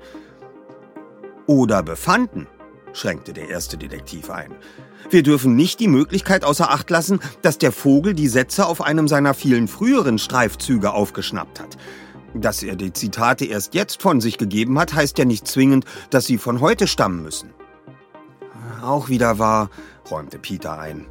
Oder 1.47 1.83
befanden, 1.83 2.47
schränkte 2.93 3.33
der 3.33 3.49
erste 3.49 3.79
Detektiv 3.79 4.31
ein. 4.31 4.55
Wir 5.11 5.23
dürfen 5.23 5.57
nicht 5.57 5.81
die 5.81 5.89
Möglichkeit 5.89 6.45
außer 6.45 6.71
Acht 6.71 6.91
lassen, 6.91 7.21
dass 7.41 7.59
der 7.59 7.73
Vogel 7.73 8.15
die 8.15 8.29
Sätze 8.29 8.67
auf 8.67 8.83
einem 8.83 9.09
seiner 9.09 9.35
vielen 9.35 9.67
früheren 9.67 10.19
Streifzüge 10.19 10.93
aufgeschnappt 10.93 11.61
hat. 11.61 11.77
Dass 12.35 12.63
er 12.63 12.77
die 12.77 12.93
Zitate 12.93 13.45
erst 13.45 13.75
jetzt 13.75 14.01
von 14.01 14.21
sich 14.21 14.39
gegeben 14.39 14.79
hat, 14.79 14.95
heißt 14.95 15.19
ja 15.19 15.25
nicht 15.25 15.47
zwingend, 15.47 15.85
dass 16.11 16.27
sie 16.27 16.39
von 16.39 16.61
heute 16.61 16.87
stammen 16.87 17.23
müssen. 17.23 17.51
Auch 18.83 19.09
wieder 19.09 19.39
wahr, 19.39 19.71
räumte 20.11 20.39
Peter 20.39 20.79
ein. 20.79 21.07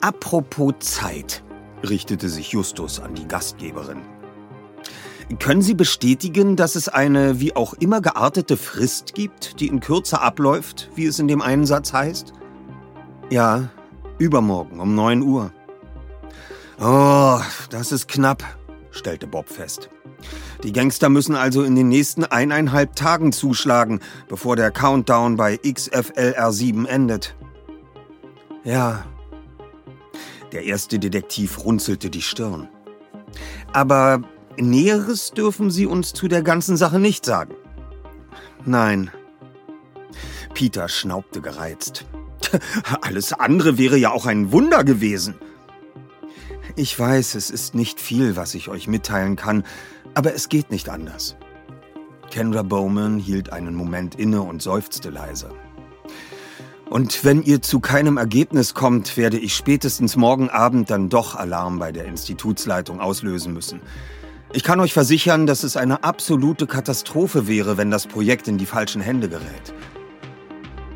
Apropos 0.00 0.74
Zeit, 0.80 1.42
richtete 1.88 2.28
sich 2.28 2.52
Justus 2.52 3.00
an 3.00 3.14
die 3.14 3.28
Gastgeberin. 3.28 4.00
Können 5.38 5.60
Sie 5.60 5.74
bestätigen, 5.74 6.56
dass 6.56 6.74
es 6.74 6.88
eine 6.88 7.38
wie 7.38 7.54
auch 7.54 7.74
immer 7.74 8.00
geartete 8.00 8.56
Frist 8.56 9.14
gibt, 9.14 9.60
die 9.60 9.66
in 9.66 9.80
Kürze 9.80 10.22
abläuft, 10.22 10.88
wie 10.94 11.04
es 11.04 11.18
in 11.18 11.28
dem 11.28 11.42
einen 11.42 11.66
Satz 11.66 11.92
heißt? 11.92 12.32
Ja, 13.28 13.68
übermorgen 14.16 14.80
um 14.80 14.94
9 14.94 15.20
Uhr. 15.22 15.52
Oh, 16.80 17.40
das 17.68 17.92
ist 17.92 18.08
knapp, 18.08 18.42
stellte 18.90 19.26
Bob 19.26 19.48
fest. 19.48 19.90
Die 20.62 20.72
Gangster 20.72 21.08
müssen 21.08 21.36
also 21.36 21.62
in 21.62 21.76
den 21.76 21.88
nächsten 21.88 22.24
eineinhalb 22.24 22.96
Tagen 22.96 23.32
zuschlagen, 23.32 24.00
bevor 24.28 24.56
der 24.56 24.70
Countdown 24.70 25.36
bei 25.36 25.54
XFLR7 25.56 26.86
endet. 26.86 27.36
Ja. 28.64 29.06
Der 30.52 30.64
erste 30.64 30.98
Detektiv 30.98 31.64
runzelte 31.64 32.10
die 32.10 32.22
Stirn. 32.22 32.68
Aber 33.72 34.22
Näheres 34.56 35.30
dürfen 35.30 35.70
Sie 35.70 35.86
uns 35.86 36.12
zu 36.12 36.26
der 36.26 36.42
ganzen 36.42 36.76
Sache 36.76 36.98
nicht 36.98 37.24
sagen. 37.24 37.54
Nein. 38.64 39.10
Peter 40.54 40.88
schnaubte 40.88 41.40
gereizt. 41.40 42.06
Alles 43.02 43.32
andere 43.32 43.78
wäre 43.78 43.96
ja 43.96 44.10
auch 44.10 44.26
ein 44.26 44.50
Wunder 44.50 44.82
gewesen. 44.82 45.36
Ich 46.78 46.96
weiß, 46.96 47.34
es 47.34 47.50
ist 47.50 47.74
nicht 47.74 48.00
viel, 48.00 48.36
was 48.36 48.54
ich 48.54 48.68
euch 48.68 48.86
mitteilen 48.86 49.34
kann, 49.34 49.64
aber 50.14 50.32
es 50.36 50.48
geht 50.48 50.70
nicht 50.70 50.88
anders. 50.88 51.34
Kendra 52.30 52.62
Bowman 52.62 53.18
hielt 53.18 53.52
einen 53.52 53.74
Moment 53.74 54.14
inne 54.14 54.42
und 54.42 54.62
seufzte 54.62 55.10
leise. 55.10 55.50
Und 56.88 57.24
wenn 57.24 57.42
ihr 57.42 57.62
zu 57.62 57.80
keinem 57.80 58.16
Ergebnis 58.16 58.74
kommt, 58.74 59.16
werde 59.16 59.38
ich 59.38 59.56
spätestens 59.56 60.14
morgen 60.14 60.50
Abend 60.50 60.88
dann 60.88 61.08
doch 61.08 61.34
Alarm 61.34 61.80
bei 61.80 61.90
der 61.90 62.04
Institutsleitung 62.04 63.00
auslösen 63.00 63.52
müssen. 63.52 63.80
Ich 64.52 64.62
kann 64.62 64.78
euch 64.78 64.92
versichern, 64.92 65.48
dass 65.48 65.64
es 65.64 65.76
eine 65.76 66.04
absolute 66.04 66.68
Katastrophe 66.68 67.48
wäre, 67.48 67.76
wenn 67.76 67.90
das 67.90 68.06
Projekt 68.06 68.46
in 68.46 68.56
die 68.56 68.66
falschen 68.66 69.02
Hände 69.02 69.28
gerät. 69.28 69.74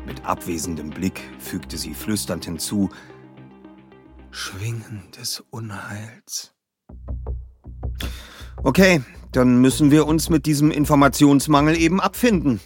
Mit 0.05 0.25
abwesendem 0.25 0.91
Blick 0.91 1.19
fügte 1.39 1.77
sie 1.77 1.93
flüsternd 1.93 2.45
hinzu, 2.45 2.89
Schwingen 4.35 5.03
des 5.15 5.41
Unheils. 5.51 6.55
Okay, 8.63 9.03
dann 9.31 9.61
müssen 9.61 9.91
wir 9.91 10.07
uns 10.07 10.31
mit 10.31 10.47
diesem 10.47 10.71
Informationsmangel 10.71 11.77
eben 11.77 12.01
abfinden. 12.01 12.59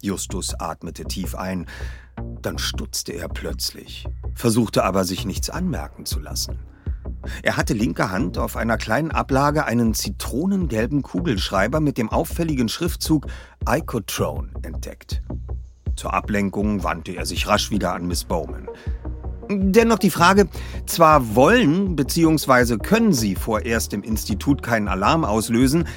Justus 0.00 0.54
atmete 0.58 1.04
tief 1.04 1.34
ein, 1.34 1.66
dann 2.40 2.56
stutzte 2.56 3.12
er 3.12 3.28
plötzlich, 3.28 4.08
versuchte 4.34 4.82
aber 4.82 5.04
sich 5.04 5.26
nichts 5.26 5.50
anmerken 5.50 6.06
zu 6.06 6.18
lassen. 6.18 6.60
Er 7.42 7.58
hatte 7.58 7.74
linker 7.74 8.10
Hand 8.10 8.38
auf 8.38 8.56
einer 8.56 8.78
kleinen 8.78 9.10
Ablage 9.10 9.66
einen 9.66 9.92
zitronengelben 9.92 11.02
Kugelschreiber 11.02 11.80
mit 11.80 11.98
dem 11.98 12.08
auffälligen 12.08 12.70
Schriftzug 12.70 13.26
Icotrone 13.68 14.48
entdeckt. 14.62 15.22
Zur 15.94 16.14
Ablenkung 16.14 16.82
wandte 16.82 17.12
er 17.12 17.26
sich 17.26 17.48
rasch 17.48 17.70
wieder 17.70 17.92
an 17.92 18.06
Miss 18.06 18.24
Bowman. 18.24 18.66
Dennoch 19.52 19.98
die 19.98 20.10
Frage, 20.10 20.46
zwar 20.86 21.34
wollen 21.34 21.96
bzw. 21.96 22.76
können 22.76 23.12
Sie 23.12 23.34
vorerst 23.34 23.92
im 23.92 24.04
Institut 24.04 24.62
keinen 24.62 24.86
Alarm 24.86 25.24
auslösen, 25.24 25.88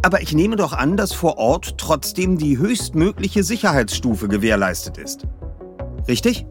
aber 0.00 0.22
ich 0.22 0.32
nehme 0.32 0.56
doch 0.56 0.72
an, 0.72 0.96
dass 0.96 1.12
vor 1.12 1.36
Ort 1.36 1.76
trotzdem 1.76 2.38
die 2.38 2.56
höchstmögliche 2.56 3.42
Sicherheitsstufe 3.42 4.28
gewährleistet 4.28 4.96
ist. 4.96 5.26
Richtig? 6.08 6.46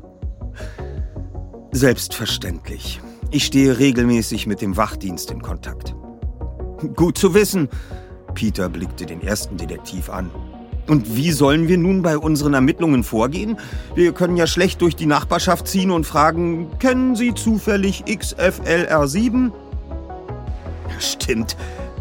Selbstverständlich. 1.72 3.02
Ich 3.32 3.46
stehe 3.46 3.80
regelmäßig 3.80 4.46
mit 4.46 4.62
dem 4.62 4.78
Wachdienst 4.78 5.32
in 5.32 5.42
Kontakt. 5.42 5.96
Gut 6.96 7.18
zu 7.18 7.34
wissen. 7.34 7.70
Peter 8.36 8.70
blickte 8.70 9.08
den 9.08 9.22
ersten 9.22 9.58
Detektiv 9.58 10.12
an. 10.12 10.30
Und 10.88 11.16
wie 11.16 11.32
sollen 11.32 11.68
wir 11.68 11.78
nun 11.78 12.02
bei 12.02 12.18
unseren 12.18 12.54
Ermittlungen 12.54 13.04
vorgehen? 13.04 13.58
Wir 13.96 14.12
können 14.14 14.36
ja 14.36 14.48
schlecht 14.48 14.82
durch 14.82 14.96
die 14.96 15.06
Nachbarschaft 15.06 15.68
ziehen 15.68 15.92
und 15.92 16.06
fragen, 16.06 16.68
kennen 16.80 17.16
Sie 17.16 17.34
zufällig 17.34 18.04
XFLR7? 18.06 19.52
Stimmt, 21.00 21.56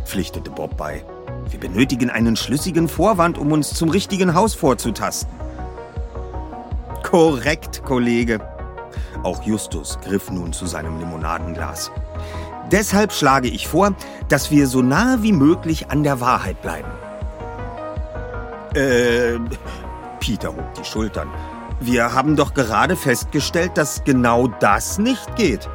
pflichtete 0.04 0.50
Bob 0.50 0.76
bei. 0.76 1.04
Wir 1.50 1.58
benötigen 1.60 2.10
einen 2.10 2.36
schlüssigen 2.36 2.88
Vorwand, 2.88 3.38
um 3.38 3.52
uns 3.52 3.74
zum 3.74 3.90
richtigen 3.90 4.34
Haus 4.34 4.54
vorzutasten. 4.54 5.28
Korrekt, 7.02 7.82
Kollege. 7.84 8.40
Auch 9.22 9.42
Justus 9.42 9.98
griff 10.02 10.30
nun 10.30 10.52
zu 10.52 10.66
seinem 10.66 10.98
Limonadenglas. 10.98 11.90
Deshalb 12.70 13.12
schlage 13.12 13.48
ich 13.48 13.66
vor, 13.66 13.94
dass 14.28 14.50
wir 14.50 14.68
so 14.68 14.80
nahe 14.80 15.22
wie 15.22 15.32
möglich 15.32 15.90
an 15.90 16.04
der 16.04 16.20
Wahrheit 16.20 16.62
bleiben. 16.62 16.88
Äh, 18.74 19.38
Peter 20.20 20.48
hob 20.48 20.74
die 20.74 20.84
Schultern. 20.84 21.28
Wir 21.80 22.12
haben 22.12 22.36
doch 22.36 22.54
gerade 22.54 22.94
festgestellt, 22.94 23.72
dass 23.74 24.04
genau 24.04 24.46
das 24.46 24.98
nicht 24.98 25.34
geht. 25.36 25.68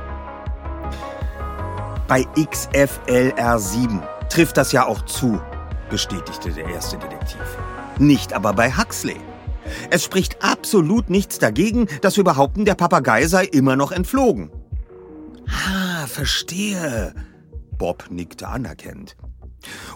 Bei 2.08 2.22
XFLR7 2.36 4.02
trifft 4.30 4.58
das 4.58 4.72
ja 4.72 4.86
auch 4.86 5.02
zu, 5.06 5.42
bestätigte 5.90 6.52
der 6.52 6.68
erste 6.68 6.98
Detektiv. 6.98 7.42
Nicht 7.98 8.34
aber 8.34 8.54
bei 8.54 8.72
Huxley. 8.72 9.20
Es 9.90 10.04
spricht 10.04 10.44
absolut 10.44 11.10
nichts 11.10 11.40
dagegen, 11.40 11.88
dass 12.02 12.18
wir 12.18 12.24
behaupten, 12.24 12.66
der 12.66 12.76
Papagei 12.76 13.26
sei 13.26 13.46
immer 13.46 13.76
noch 13.76 13.92
entflogen. 13.92 14.52
Ah, 15.48 16.06
verstehe. 16.06 17.14
Bob 17.78 18.06
nickte 18.10 18.48
anerkennend. 18.48 19.16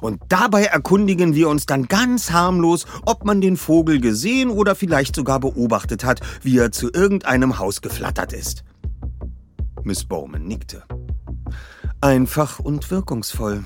Und 0.01 0.21
dabei 0.29 0.65
erkundigen 0.65 1.35
wir 1.35 1.49
uns 1.49 1.65
dann 1.65 1.87
ganz 1.87 2.31
harmlos, 2.31 2.85
ob 3.05 3.25
man 3.25 3.41
den 3.41 3.57
Vogel 3.57 3.99
gesehen 3.99 4.49
oder 4.49 4.75
vielleicht 4.75 5.15
sogar 5.15 5.39
beobachtet 5.39 6.03
hat, 6.03 6.21
wie 6.41 6.57
er 6.57 6.71
zu 6.71 6.91
irgendeinem 6.91 7.59
Haus 7.59 7.81
geflattert 7.81 8.33
ist. 8.33 8.63
Miss 9.83 10.05
Bowman 10.05 10.43
nickte. 10.43 10.83
Einfach 12.01 12.59
und 12.59 12.89
wirkungsvoll. 12.91 13.63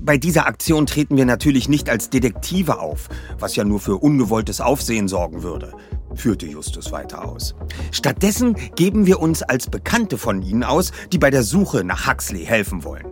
Bei 0.00 0.16
dieser 0.16 0.46
Aktion 0.46 0.86
treten 0.86 1.16
wir 1.16 1.26
natürlich 1.26 1.68
nicht 1.68 1.90
als 1.90 2.08
Detektive 2.08 2.78
auf, 2.78 3.08
was 3.38 3.56
ja 3.56 3.64
nur 3.64 3.78
für 3.78 3.96
ungewolltes 3.96 4.60
Aufsehen 4.60 5.06
sorgen 5.06 5.42
würde, 5.42 5.74
führte 6.14 6.46
Justus 6.46 6.92
weiter 6.92 7.26
aus. 7.26 7.54
Stattdessen 7.90 8.56
geben 8.74 9.06
wir 9.06 9.20
uns 9.20 9.42
als 9.42 9.68
Bekannte 9.68 10.16
von 10.16 10.40
Ihnen 10.40 10.64
aus, 10.64 10.92
die 11.12 11.18
bei 11.18 11.30
der 11.30 11.42
Suche 11.42 11.84
nach 11.84 12.06
Huxley 12.06 12.44
helfen 12.44 12.84
wollen. 12.84 13.06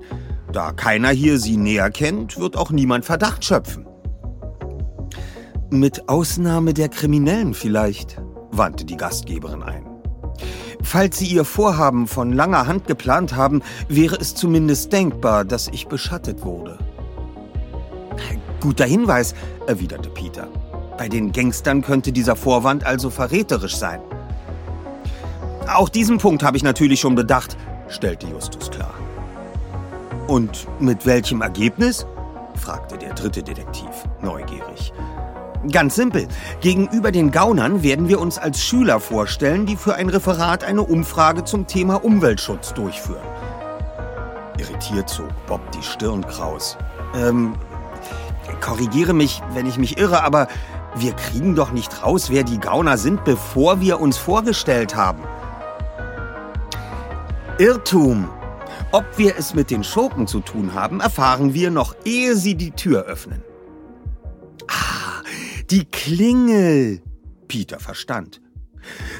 Da 0.52 0.72
keiner 0.72 1.10
hier 1.10 1.38
Sie 1.38 1.56
näher 1.56 1.90
kennt, 1.90 2.38
wird 2.38 2.56
auch 2.56 2.70
niemand 2.70 3.04
Verdacht 3.04 3.44
schöpfen. 3.44 3.86
Mit 5.70 6.08
Ausnahme 6.08 6.74
der 6.74 6.88
Kriminellen 6.88 7.54
vielleicht, 7.54 8.20
wandte 8.50 8.84
die 8.84 8.96
Gastgeberin 8.96 9.62
ein. 9.62 9.86
Falls 10.82 11.18
Sie 11.18 11.26
Ihr 11.26 11.44
Vorhaben 11.44 12.08
von 12.08 12.32
langer 12.32 12.66
Hand 12.66 12.88
geplant 12.88 13.36
haben, 13.36 13.62
wäre 13.88 14.16
es 14.16 14.34
zumindest 14.34 14.92
denkbar, 14.92 15.44
dass 15.44 15.68
ich 15.68 15.86
beschattet 15.86 16.42
wurde. 16.42 16.78
Guter 18.60 18.86
Hinweis, 18.86 19.34
erwiderte 19.66 20.10
Peter. 20.10 20.48
Bei 20.98 21.08
den 21.08 21.32
Gangstern 21.32 21.82
könnte 21.82 22.12
dieser 22.12 22.36
Vorwand 22.36 22.84
also 22.84 23.08
verräterisch 23.08 23.76
sein. 23.76 24.00
Auch 25.72 25.88
diesen 25.88 26.18
Punkt 26.18 26.42
habe 26.42 26.56
ich 26.56 26.62
natürlich 26.62 27.00
schon 27.00 27.14
bedacht, 27.14 27.56
stellte 27.88 28.26
Justus 28.26 28.70
klar. 28.70 28.99
Und 30.30 30.68
mit 30.78 31.06
welchem 31.06 31.42
Ergebnis? 31.42 32.06
fragte 32.54 32.96
der 32.96 33.14
dritte 33.14 33.42
Detektiv, 33.42 33.90
neugierig. 34.22 34.92
Ganz 35.72 35.96
simpel. 35.96 36.28
Gegenüber 36.60 37.10
den 37.10 37.32
Gaunern 37.32 37.82
werden 37.82 38.06
wir 38.06 38.20
uns 38.20 38.38
als 38.38 38.62
Schüler 38.62 39.00
vorstellen, 39.00 39.66
die 39.66 39.74
für 39.74 39.96
ein 39.96 40.08
Referat 40.08 40.62
eine 40.62 40.82
Umfrage 40.82 41.42
zum 41.42 41.66
Thema 41.66 42.04
Umweltschutz 42.04 42.72
durchführen. 42.74 43.26
Irritiert 44.56 45.08
zog 45.08 45.30
Bob 45.48 45.68
die 45.72 45.82
Stirn 45.82 46.24
kraus. 46.24 46.78
Ähm, 47.16 47.54
korrigiere 48.60 49.14
mich, 49.14 49.42
wenn 49.52 49.66
ich 49.66 49.78
mich 49.78 49.98
irre, 49.98 50.22
aber 50.22 50.46
wir 50.94 51.12
kriegen 51.14 51.56
doch 51.56 51.72
nicht 51.72 52.04
raus, 52.04 52.30
wer 52.30 52.44
die 52.44 52.60
Gauner 52.60 52.98
sind, 52.98 53.24
bevor 53.24 53.80
wir 53.80 54.00
uns 54.00 54.16
vorgestellt 54.16 54.94
haben. 54.94 55.24
Irrtum. 57.58 58.28
Ob 58.92 59.04
wir 59.16 59.36
es 59.38 59.54
mit 59.54 59.70
den 59.70 59.84
Schurken 59.84 60.26
zu 60.26 60.40
tun 60.40 60.74
haben, 60.74 61.00
erfahren 61.00 61.54
wir 61.54 61.70
noch, 61.70 61.94
ehe 62.04 62.34
sie 62.34 62.56
die 62.56 62.72
Tür 62.72 63.04
öffnen. 63.04 63.42
Die 65.70 65.84
Klingel. 65.84 67.00
Peter 67.46 67.78
verstand. 67.78 68.40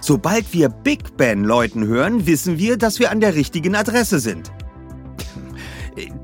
Sobald 0.00 0.52
wir 0.52 0.68
Big 0.68 1.16
Ben 1.16 1.44
läuten 1.44 1.86
hören, 1.86 2.26
wissen 2.26 2.58
wir, 2.58 2.76
dass 2.76 2.98
wir 2.98 3.12
an 3.12 3.20
der 3.20 3.36
richtigen 3.36 3.76
Adresse 3.76 4.18
sind. 4.18 4.50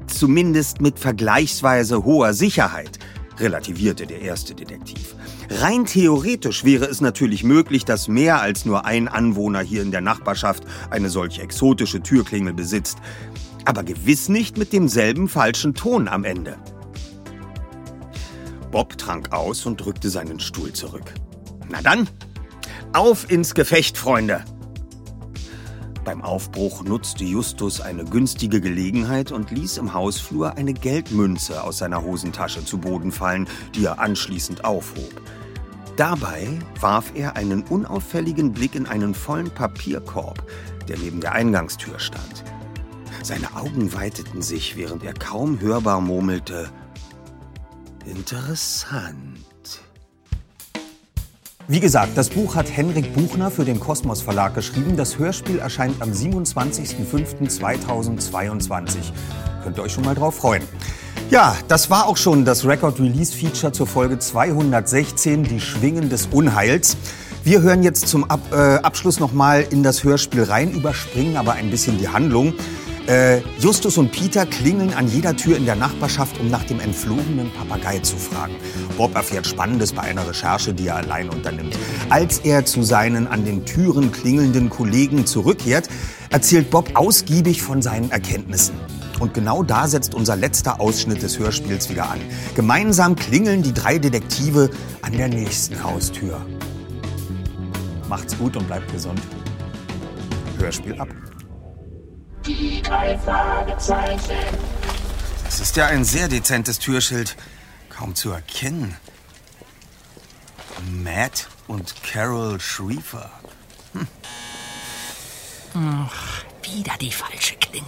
Zumindest 0.09 0.81
mit 0.81 0.99
vergleichsweise 0.99 2.05
hoher 2.05 2.33
Sicherheit, 2.33 2.99
relativierte 3.39 4.07
der 4.07 4.23
erste 4.23 4.55
Detektiv. 4.55 5.15
Rein 5.51 5.85
theoretisch 5.85 6.65
wäre 6.65 6.87
es 6.87 7.01
natürlich 7.01 7.45
möglich, 7.45 7.85
dass 7.85 8.09
mehr 8.09 8.41
als 8.41 8.65
nur 8.65 8.85
ein 8.85 9.07
Anwohner 9.07 9.61
hier 9.61 9.83
in 9.83 9.93
der 9.93 10.01
Nachbarschaft 10.01 10.65
eine 10.91 11.09
solch 11.09 11.39
exotische 11.39 12.01
Türklingel 12.01 12.53
besitzt. 12.53 12.99
Aber 13.67 13.83
gewiss 13.83 14.31
nicht 14.31 14.57
mit 14.57 14.73
demselben 14.73 15.29
falschen 15.29 15.75
Ton 15.75 16.09
am 16.09 16.25
Ende. 16.25 16.57
Bob 18.71 18.97
trank 18.97 19.33
aus 19.33 19.67
und 19.67 19.79
drückte 19.79 20.09
seinen 20.09 20.41
Stuhl 20.41 20.73
zurück. 20.73 21.13
Na 21.69 21.83
dann, 21.83 22.09
auf 22.93 23.31
ins 23.31 23.55
Gefecht, 23.55 23.99
Freunde! 23.99 24.45
Beim 26.05 26.23
Aufbruch 26.23 26.85
nutzte 26.85 27.25
Justus 27.25 27.81
eine 27.81 28.05
günstige 28.05 28.61
Gelegenheit 28.61 29.33
und 29.33 29.51
ließ 29.51 29.79
im 29.79 29.93
Hausflur 29.93 30.57
eine 30.57 30.73
Geldmünze 30.73 31.65
aus 31.65 31.79
seiner 31.79 32.03
Hosentasche 32.03 32.65
zu 32.65 32.79
Boden 32.79 33.11
fallen, 33.11 33.49
die 33.75 33.87
er 33.87 33.99
anschließend 33.99 34.65
aufhob. 34.65 35.21
Dabei 35.97 36.47
warf 36.81 37.11
er 37.17 37.35
einen 37.35 37.65
unauffälligen 37.65 38.53
Blick 38.53 38.77
in 38.77 38.87
einen 38.87 39.15
vollen 39.15 39.51
Papierkorb, 39.51 40.47
der 40.87 40.99
neben 40.99 41.21
der 41.21 41.33
Eingangstür 41.33 41.99
stand. 41.99 42.45
Seine 43.27 43.55
Augen 43.57 43.93
weiteten 43.93 44.41
sich, 44.41 44.77
während 44.77 45.03
er 45.03 45.13
kaum 45.13 45.61
hörbar 45.61 46.01
murmelte 46.01 46.71
Interessant. 48.05 49.41
Wie 51.67 51.81
gesagt, 51.81 52.17
das 52.17 52.29
Buch 52.29 52.55
hat 52.55 52.71
Henrik 52.71 53.13
Buchner 53.15 53.51
für 53.51 53.65
den 53.65 53.81
Kosmos 53.81 54.23
Verlag 54.23 54.55
geschrieben. 54.55 54.97
Das 54.97 55.19
Hörspiel 55.19 55.59
erscheint 55.59 56.01
am 56.01 56.13
27.05.2022. 56.13 58.97
Könnt 59.65 59.77
ihr 59.77 59.83
euch 59.83 59.91
schon 59.91 60.05
mal 60.05 60.15
drauf 60.15 60.37
freuen. 60.37 60.63
Ja, 61.29 61.57
das 61.67 61.91
war 61.91 62.07
auch 62.07 62.19
schon 62.19 62.45
das 62.45 62.65
Record 62.65 63.01
Release 63.01 63.37
Feature 63.37 63.73
zur 63.73 63.89
Folge 63.89 64.21
216, 64.21 65.43
die 65.43 65.59
Schwingen 65.59 66.11
des 66.11 66.27
Unheils. 66.27 66.97
Wir 67.43 67.63
hören 67.63 67.83
jetzt 67.83 68.07
zum 68.07 68.31
Ab 68.31 68.53
äh, 68.53 68.77
Abschluss 68.77 69.19
nochmal 69.19 69.67
in 69.71 69.83
das 69.83 70.05
Hörspiel 70.05 70.45
rein, 70.45 70.71
überspringen 70.71 71.37
aber 71.37 71.55
ein 71.55 71.71
bisschen 71.71 71.99
die 71.99 72.09
Handlung. 72.09 72.55
Äh, 73.07 73.41
Justus 73.61 73.99
und 73.99 74.11
Peter 74.11 74.47
klingeln 74.47 74.93
an 74.93 75.07
jeder 75.07 75.37
Tür 75.37 75.57
in 75.57 75.65
der 75.65 75.77
Nachbarschaft, 75.77 76.41
um 76.41 76.51
nach 76.51 76.65
dem 76.65 76.81
entflohenen 76.81 77.53
Papagei 77.53 78.01
zu 78.01 78.17
fragen. 78.17 78.57
Bob 78.97 79.15
erfährt 79.15 79.47
Spannendes 79.47 79.93
bei 79.93 80.03
einer 80.03 80.27
Recherche, 80.27 80.75
die 80.75 80.89
er 80.89 80.97
allein 80.97 81.29
unternimmt. 81.29 81.77
Als 82.11 82.41
er 82.41 82.65
zu 82.65 82.83
seinen 82.83 83.29
an 83.29 83.45
den 83.45 83.65
Türen 83.65 84.11
klingelnden 84.11 84.71
Kollegen 84.71 85.25
zurückkehrt, 85.25 85.89
erzählt 86.31 86.71
Bob 86.71 86.91
ausgiebig 86.95 87.63
von 87.63 87.81
seinen 87.81 88.11
Erkenntnissen. 88.11 88.75
Und 89.21 89.35
genau 89.35 89.63
da 89.63 89.87
setzt 89.87 90.15
unser 90.15 90.35
letzter 90.35 90.81
Ausschnitt 90.81 91.23
des 91.23 91.39
Hörspiels 91.39 91.89
wieder 91.89 92.11
an. 92.11 92.19
Gemeinsam 92.57 93.15
klingeln 93.15 93.63
die 93.63 93.73
drei 93.73 93.99
Detektive 93.99 94.69
an 95.03 95.13
der 95.13 95.29
nächsten 95.29 95.83
Haustür. 95.83 96.45
Macht's 98.09 98.37
gut 98.37 98.57
und 98.57 98.67
bleibt 98.67 98.93
gesund. 98.93 99.21
Hörspiel 100.59 101.01
ab. 101.01 101.09
Die 102.47 102.81
drei 102.83 103.19
Fragezeichen. 103.19 104.37
Das 105.45 105.61
ist 105.61 105.77
ja 105.77 105.87
ein 105.87 106.05
sehr 106.05 106.29
dezentes 106.29 106.79
Türschild. 106.79 107.37
Kaum 107.89 108.15
zu 108.15 108.31
erkennen. 108.31 108.97
Matt 111.03 111.49
und 111.67 111.95
Carol 112.03 112.61
Schriefer. 112.61 113.31
Hm. 113.95 114.07
Ach, 115.75 116.45
wieder 116.63 116.93
die 117.01 117.11
falsche 117.11 117.57
Klingel. 117.57 117.87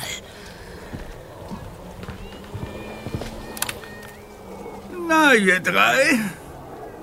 Na, 5.09 5.35
ihr 5.35 5.61
drei? 5.61 6.18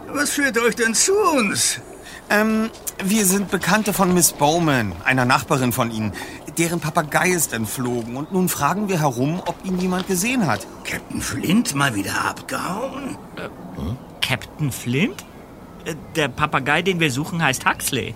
Was 0.08 0.32
führt 0.32 0.58
euch 0.58 0.76
denn 0.76 0.94
zu 0.94 1.13
uns? 1.13 1.80
Ähm, 2.30 2.70
wir 3.04 3.26
sind 3.26 3.52
Bekannte 3.52 3.94
von 3.94 4.13
Miss 4.13 4.34
Bowman, 4.34 4.94
einer 5.04 5.26
Nachbarin 5.26 5.72
von 5.72 5.91
Ihnen. 5.91 6.13
Deren 6.58 6.80
Papagei 6.80 7.30
ist 7.32 7.52
entflogen 7.52 8.15
und 8.15 8.32
nun 8.32 8.48
fragen 8.48 8.88
wir 8.88 9.00
herum, 9.00 9.41
ob 9.46 9.65
ihn 9.65 9.78
jemand 9.78 10.08
gesehen 10.08 10.48
hat. 10.48 10.65
Captain 10.86 11.22
Flint 11.22 11.76
mal 11.76 11.96
wieder 11.96 12.24
abgehauen? 12.24 13.18
Hm? 13.76 13.98
Captain 14.22 14.72
Flint? 14.72 15.26
Äh, 15.84 15.96
der 16.15 16.30
Papagei, 16.30 16.82
den 16.82 17.02
wir 17.02 17.12
suchen, 17.12 17.44
heißt 17.44 17.65
Huxley. 17.65 18.15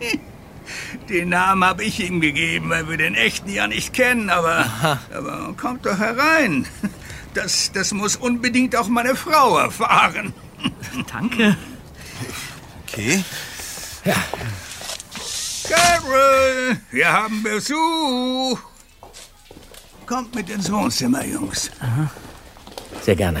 den 1.08 1.28
Namen 1.28 1.64
habe 1.64 1.84
ich 1.84 2.00
ihm 2.00 2.20
gegeben, 2.20 2.70
weil 2.70 2.88
wir 2.88 2.96
den 2.96 3.14
echten 3.14 3.50
ja 3.50 3.68
nicht 3.68 3.92
kennen, 3.92 4.28
aber, 4.28 4.66
aber 5.14 5.54
kommt 5.56 5.86
doch 5.86 5.98
herein. 5.98 6.66
Das, 7.34 7.70
das 7.72 7.92
muss 7.92 8.16
unbedingt 8.16 8.74
auch 8.74 8.88
meine 8.88 9.14
Frau 9.14 9.58
erfahren. 9.58 10.32
Danke. 11.12 11.56
Okay. 12.82 13.22
Ja, 14.04 14.14
Carol, 15.68 16.76
wir 16.90 17.12
haben 17.12 17.42
Besuch. 17.42 18.58
Kommt 20.06 20.34
mit 20.34 20.48
ins 20.50 20.70
Wohnzimmer, 20.70 21.24
Jungs. 21.24 21.70
sehr 23.02 23.16
gerne. 23.16 23.40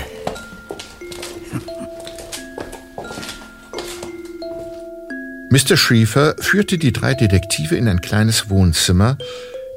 Mr. 5.50 5.76
Schriefer 5.76 6.34
führte 6.40 6.76
die 6.76 6.92
drei 6.92 7.14
Detektive 7.14 7.76
in 7.76 7.88
ein 7.88 8.00
kleines 8.00 8.50
Wohnzimmer, 8.50 9.16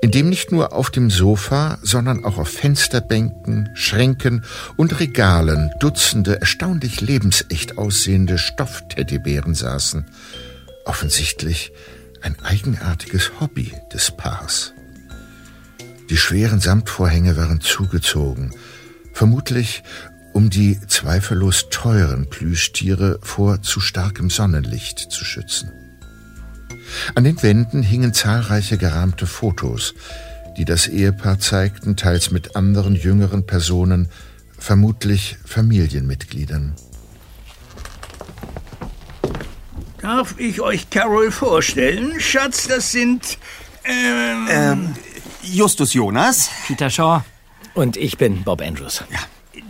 in 0.01 0.09
dem 0.09 0.29
nicht 0.29 0.51
nur 0.51 0.73
auf 0.73 0.89
dem 0.89 1.11
Sofa, 1.11 1.77
sondern 1.83 2.25
auch 2.25 2.37
auf 2.37 2.49
Fensterbänken, 2.49 3.69
Schränken 3.75 4.43
und 4.77 4.99
Regalen 4.99 5.71
Dutzende 5.79 6.39
erstaunlich 6.39 7.01
lebensecht 7.01 7.77
aussehende 7.77 8.39
Stoffteddybären 8.39 9.53
saßen. 9.53 10.05
Offensichtlich 10.85 11.71
ein 12.21 12.39
eigenartiges 12.43 13.39
Hobby 13.39 13.73
des 13.93 14.11
Paars. 14.11 14.73
Die 16.09 16.17
schweren 16.17 16.59
Samtvorhänge 16.59 17.37
waren 17.37 17.61
zugezogen, 17.61 18.53
vermutlich 19.13 19.83
um 20.33 20.49
die 20.49 20.79
zweifellos 20.87 21.67
teuren 21.69 22.29
Plüschtiere 22.29 23.19
vor 23.21 23.61
zu 23.61 23.79
starkem 23.79 24.29
Sonnenlicht 24.29 24.99
zu 24.99 25.25
schützen. 25.25 25.71
An 27.15 27.23
den 27.23 27.41
Wänden 27.43 27.83
hingen 27.83 28.13
zahlreiche 28.13 28.77
gerahmte 28.77 29.27
Fotos, 29.27 29.93
die 30.57 30.65
das 30.65 30.87
Ehepaar 30.87 31.39
zeigten, 31.39 31.95
teils 31.95 32.31
mit 32.31 32.55
anderen 32.55 32.95
jüngeren 32.95 33.45
Personen, 33.45 34.07
vermutlich 34.57 35.37
Familienmitgliedern. 35.45 36.75
Darf 40.01 40.35
ich 40.37 40.61
euch 40.61 40.89
Carol 40.89 41.31
vorstellen? 41.31 42.19
Schatz, 42.19 42.67
das 42.67 42.91
sind. 42.91 43.37
Ähm, 43.83 44.47
Ähm, 44.49 44.95
Justus 45.43 45.93
Jonas. 45.93 46.49
Peter 46.67 46.89
Shaw. 46.89 47.21
Und 47.73 47.97
ich 47.97 48.17
bin 48.17 48.43
Bob 48.43 48.61
Andrews. 48.61 49.03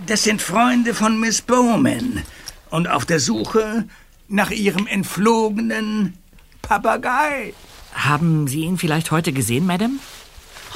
Das 0.05 0.23
sind 0.23 0.41
Freunde 0.41 0.93
von 0.93 1.19
Miss 1.19 1.41
Bowman. 1.41 2.23
Und 2.69 2.87
auf 2.87 3.05
der 3.05 3.19
Suche 3.19 3.85
nach 4.27 4.51
ihrem 4.51 4.87
entflogenen 4.87 6.17
Papagei. 6.61 7.53
Haben 7.93 8.47
Sie 8.47 8.61
ihn 8.61 8.77
vielleicht 8.77 9.11
heute 9.11 9.33
gesehen, 9.33 9.65
Madame? 9.65 9.95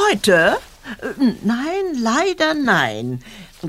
Heute? 0.09 0.57
Äh, 1.01 1.33
Nein, 1.43 1.83
leider 2.01 2.53
nein. 2.55 3.21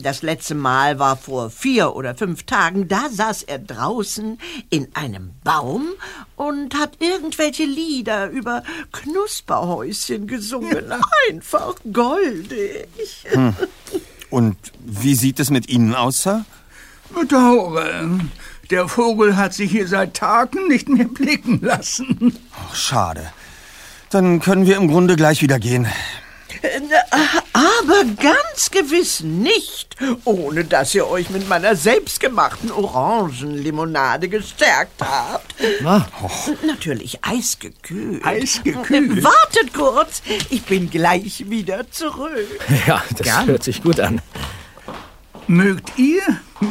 Das 0.03 0.23
letzte 0.23 0.55
Mal 0.55 0.99
war 0.99 1.17
vor 1.17 1.51
vier 1.51 1.95
oder 1.95 2.15
fünf 2.15 2.45
Tagen. 2.45 2.89
Da 2.89 3.09
saß 3.11 3.45
er 3.45 3.59
draußen 3.59 4.39
in 4.71 4.89
einem 4.95 5.31
Baum 5.45 5.87
und 6.37 6.75
hat 6.75 6.99
irgendwelche 7.01 7.65
Lieder 7.65 8.31
über 8.31 8.63
Knusperhäuschen 8.93 10.27
gesungen. 10.27 10.93
Einfach 11.31 11.77
goldig. 11.93 12.89
Und 14.31 14.57
wie 14.81 15.15
sieht 15.15 15.39
es 15.39 15.51
mit 15.51 15.69
Ihnen 15.69 15.95
aus, 15.95 16.23
Sir? 16.23 16.45
Bedauere. 17.15 18.19
Der 18.71 18.89
Vogel 18.89 19.37
hat 19.37 19.55
sich 19.55 19.71
hier 19.71 19.87
seit 19.87 20.15
Tagen 20.15 20.69
nicht 20.69 20.89
mehr 20.89 21.07
blicken 21.07 21.61
lassen. 21.61 22.37
Ach, 22.53 22.75
schade. 22.75 23.33
Dann 24.11 24.41
können 24.41 24.67
wir 24.67 24.77
im 24.77 24.89
Grunde 24.89 25.17
gleich 25.17 25.43
wieder 25.43 25.59
gehen. 25.59 25.87
Äh, 26.63 26.81
Aber 27.53 28.05
ganz 28.21 28.71
gewiss 28.71 29.21
nicht, 29.21 29.97
ohne 30.25 30.65
dass 30.65 30.95
ihr 30.95 31.07
euch 31.09 31.31
mit 31.31 31.49
meiner 31.49 31.77
selbstgemachten 31.77 32.71
Orangenlimonade 32.71 34.29
gestärkt 34.29 35.01
habt. 35.03 35.55
Ah. 35.85 36.07
Natürlich 36.67 37.19
eisgekühlt. 37.23 38.25
Eisgekühlt? 38.25 39.23
Wartet 39.23 39.75
kurz, 39.75 40.23
ich 40.51 40.63
bin 40.65 40.91
gleich 40.91 41.49
wieder 41.49 41.91
zurück. 41.91 42.47
Ja, 42.87 43.03
das 43.19 43.47
hört 43.47 43.63
sich 43.63 43.83
gut 43.83 44.01
an. 44.01 44.21
Mögt 45.47 45.99
ihr 45.99 46.23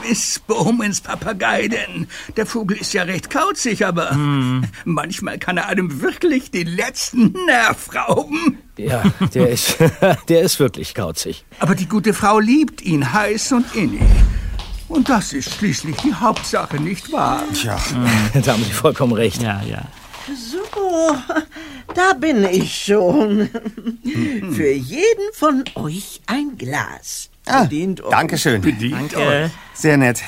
Miss 0.08 0.40
Bowmans 0.40 1.02
Papagei 1.02 1.68
denn? 1.68 2.08
Der 2.36 2.46
Vogel 2.46 2.78
ist 2.78 2.94
ja 2.94 3.04
recht 3.04 3.30
kauzig, 3.30 3.86
aber 3.86 4.16
manchmal 4.86 5.38
kann 5.40 5.58
er 5.58 5.68
einem 5.68 6.02
wirklich 6.02 6.52
den 6.52 6.68
letzten 6.68 7.34
Nerv 7.46 7.90
rauben. 7.96 8.60
Ja, 8.78 9.04
der 9.34 9.50
ist, 9.50 9.78
der 10.30 10.42
ist 10.42 10.60
wirklich 10.60 10.96
kauzig. 10.96 11.46
Aber 11.60 11.76
die 11.76 11.88
gute 11.88 12.14
Frau 12.14 12.40
liebt 12.40 12.82
ihn 12.82 13.14
heiß 13.14 13.52
und 13.54 13.76
innig. 13.76 14.02
Und 14.88 15.10
das 15.10 15.34
ist 15.34 15.54
schließlich 15.56 15.96
die 15.98 16.14
Hauptsache, 16.14 16.78
nicht 16.78 17.12
wahr? 17.12 17.44
Tja, 17.54 17.78
Da 18.34 18.54
haben 18.54 18.64
Sie 18.64 18.72
vollkommen 18.72 19.14
recht. 19.14 19.42
Ja, 19.42 19.62
ja. 19.64 19.84
So, 20.28 21.16
da 21.96 22.14
bin 22.14 22.46
ich 22.46 22.86
schon. 22.86 23.50
Für 24.54 24.72
jeden 24.72 25.34
von 25.34 25.64
euch 25.76 26.22
ein 26.28 26.58
Glas. 26.58 27.30
Ah, 27.46 27.64
Bedient 27.64 28.02
euch. 28.02 28.12
danke 28.12 28.38
schön. 28.38 28.62
Danke. 28.62 29.52
Sehr 29.74 29.98
nett. 29.98 30.22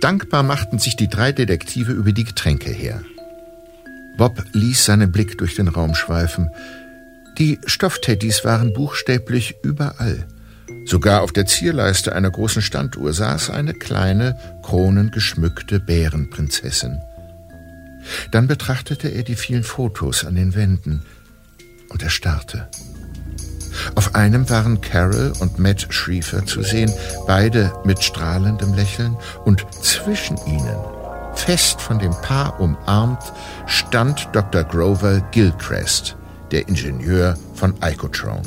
Dankbar 0.00 0.42
machten 0.42 0.78
sich 0.78 0.96
die 0.96 1.08
drei 1.08 1.32
Detektive 1.32 1.92
über 1.92 2.12
die 2.12 2.24
Getränke 2.24 2.70
her. 2.70 3.02
Bob 4.16 4.42
ließ 4.52 4.84
seinen 4.84 5.12
Blick 5.12 5.36
durch 5.38 5.54
den 5.54 5.68
Raum 5.68 5.94
schweifen. 5.94 6.50
Die 7.38 7.58
Stoffteddys 7.66 8.44
waren 8.44 8.72
buchstäblich 8.72 9.56
überall. 9.62 10.26
Sogar 10.84 11.22
auf 11.22 11.32
der 11.32 11.46
Zierleiste 11.46 12.14
einer 12.14 12.30
großen 12.30 12.62
Standuhr 12.62 13.12
saß 13.12 13.50
eine 13.50 13.74
kleine, 13.74 14.36
kronengeschmückte 14.62 15.80
Bärenprinzessin. 15.80 17.00
Dann 18.30 18.46
betrachtete 18.46 19.08
er 19.08 19.22
die 19.22 19.36
vielen 19.36 19.64
Fotos 19.64 20.24
an 20.24 20.34
den 20.34 20.54
Wänden 20.54 21.02
und 21.90 22.02
er 22.02 22.10
starrte. 22.10 22.68
Auf 23.94 24.14
einem 24.14 24.48
waren 24.50 24.80
Carol 24.80 25.32
und 25.40 25.58
Matt 25.58 25.86
Schriefer 25.90 26.44
zu 26.44 26.62
sehen, 26.62 26.92
beide 27.26 27.72
mit 27.84 28.02
strahlendem 28.02 28.74
Lächeln, 28.74 29.16
und 29.44 29.66
zwischen 29.82 30.36
ihnen, 30.46 30.78
fest 31.34 31.80
von 31.80 31.98
dem 31.98 32.12
Paar 32.22 32.60
umarmt, 32.60 33.32
stand 33.66 34.28
Dr. 34.32 34.64
Grover 34.64 35.20
Gilchrist, 35.30 36.16
der 36.50 36.68
Ingenieur 36.68 37.36
von 37.54 37.74
Icotron. 37.82 38.42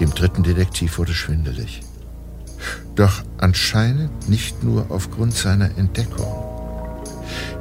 Dem 0.00 0.10
dritten 0.14 0.42
Detektiv 0.42 0.98
wurde 0.98 1.12
schwindelig. 1.12 1.82
Doch 2.94 3.22
anscheinend 3.38 4.28
nicht 4.28 4.64
nur 4.64 4.86
aufgrund 4.88 5.34
seiner 5.34 5.76
Entdeckung. 5.76 6.44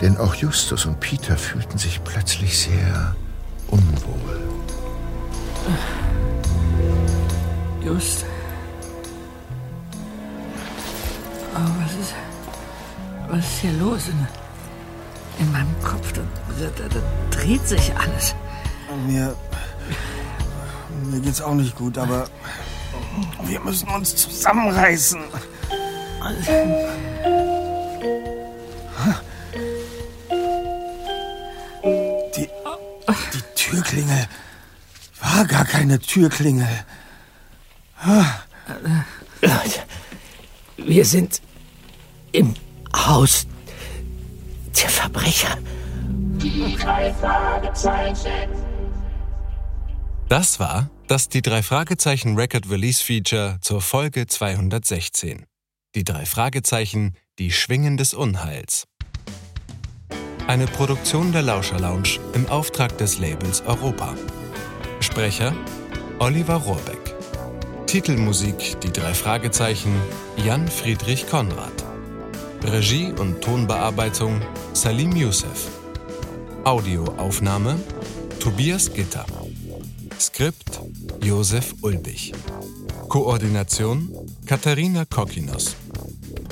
Denn 0.02 0.18
auch 0.18 0.36
Justus 0.36 0.86
und 0.86 1.00
Peter 1.00 1.38
fühlten 1.38 1.78
sich 1.78 2.04
plötzlich 2.04 2.58
sehr 2.58 3.16
unwohl. 3.68 4.47
Just. 7.84 8.26
Oh, 11.56 11.70
was 11.82 11.94
ist. 11.94 12.14
Was 13.30 13.40
ist 13.40 13.60
hier 13.62 13.74
los? 13.74 14.08
In, 14.08 14.28
in 15.40 15.52
meinem 15.52 15.82
Kopf, 15.84 16.12
da, 16.14 16.22
da, 16.60 16.88
da, 16.88 17.02
dreht 17.32 17.68
sich 17.68 17.92
alles. 17.98 18.36
Mir. 19.06 19.36
Mir 21.06 21.20
geht's 21.22 21.42
auch 21.42 21.54
nicht 21.54 21.76
gut, 21.76 21.98
aber. 21.98 22.28
Wir 23.44 23.60
müssen 23.62 23.90
uns 23.90 24.16
zusammenreißen. 24.16 25.20
Die. 32.36 32.50
Die 33.34 33.42
Türklingel. 33.56 34.28
War 35.38 35.46
gar 35.46 35.66
keine 35.66 36.00
Türklingel. 36.00 36.68
Leute, 39.40 39.80
wir 40.78 41.06
sind 41.06 41.44
im 42.32 42.56
Haus 42.96 43.46
der 44.82 44.90
Verbrecher. 44.90 45.56
Die 46.42 46.76
drei 46.76 47.14
Fragezeichen. 47.14 48.50
Das 50.28 50.60
war 50.60 50.90
das 51.08 51.30
Die 51.30 51.44
drei 51.44 51.62
Fragezeichen 51.62 52.36
Record 52.36 52.68
Release 52.72 53.04
Feature 53.04 53.60
zur 53.62 53.82
Folge 53.82 54.26
216. 54.26 55.46
Die 55.94 56.04
drei 56.04 56.26
Fragezeichen, 56.26 57.16
die 57.38 57.52
Schwingen 57.52 57.98
des 57.98 58.16
Unheils. 58.16 58.88
Eine 60.48 60.66
Produktion 60.66 61.32
der 61.32 61.44
Lauscher 61.44 61.80
Lounge 61.80 62.20
im 62.34 62.48
Auftrag 62.48 62.98
des 62.98 63.20
Labels 63.20 63.62
Europa. 63.62 64.16
Sprecher 65.00 65.54
Oliver 66.20 66.56
Rohrbeck. 66.56 67.16
Titelmusik 67.86 68.80
Die 68.82 68.92
drei 68.92 69.14
Fragezeichen 69.14 69.94
Jan 70.44 70.68
Friedrich 70.68 71.28
Konrad. 71.30 71.72
Regie 72.64 73.14
und 73.14 73.42
Tonbearbeitung 73.42 74.42
Salim 74.74 75.16
Youssef. 75.16 75.70
Audioaufnahme 76.64 77.80
Tobias 78.40 78.92
Gitter. 78.94 79.26
Skript 80.20 80.82
Josef 81.22 81.76
Ulbich. 81.82 82.34
Koordination 83.08 84.12
Katharina 84.46 85.06
Kokinos. 85.06 85.76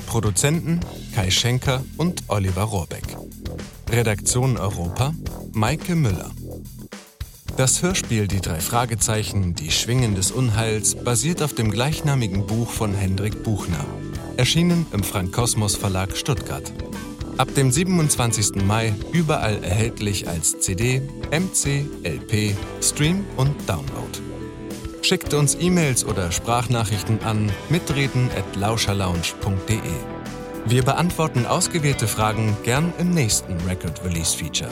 Produzenten 0.05 0.79
Kai 1.13 1.31
Schenker 1.31 1.83
und 1.97 2.23
Oliver 2.27 2.63
Rohrbeck. 2.63 3.17
Redaktion 3.89 4.57
Europa 4.57 5.13
Maike 5.53 5.95
Müller. 5.95 6.31
Das 7.57 7.81
Hörspiel 7.81 8.27
Die 8.27 8.41
drei 8.41 8.59
Fragezeichen, 8.59 9.55
die 9.55 9.71
Schwingen 9.71 10.13
des 10.13 10.31
Unheils 10.31 10.93
basiert 10.93 11.41
auf 11.41 11.53
dem 11.53 11.71
gleichnamigen 11.71 12.45
Buch 12.45 12.69
von 12.69 12.93
Hendrik 12.93 13.43
Buchner. 13.43 13.85
Erschienen 14.35 14.85
im 14.91 15.03
Frank 15.03 15.31
Kosmos 15.31 15.77
Verlag 15.77 16.17
Stuttgart. 16.17 16.69
Ab 17.37 17.47
dem 17.55 17.71
27. 17.71 18.61
Mai 18.65 18.93
überall 19.13 19.63
erhältlich 19.63 20.27
als 20.27 20.59
CD, 20.59 21.01
MC, 21.31 21.85
LP, 22.03 22.57
Stream 22.81 23.25
und 23.37 23.55
Download. 23.69 24.19
Schickt 25.01 25.33
uns 25.33 25.55
E-Mails 25.57 26.03
oder 26.03 26.33
Sprachnachrichten 26.33 27.23
an 27.23 27.49
mitreden 27.69 28.29
at 28.37 28.57
lauscherlounge.de. 28.57 29.79
Wir 30.65 30.83
beantworten 30.83 31.45
ausgewählte 31.45 32.09
Fragen 32.09 32.57
gern 32.63 32.91
im 32.99 33.11
nächsten 33.11 33.55
Record 33.65 34.03
Release 34.03 34.35
Feature. 34.35 34.71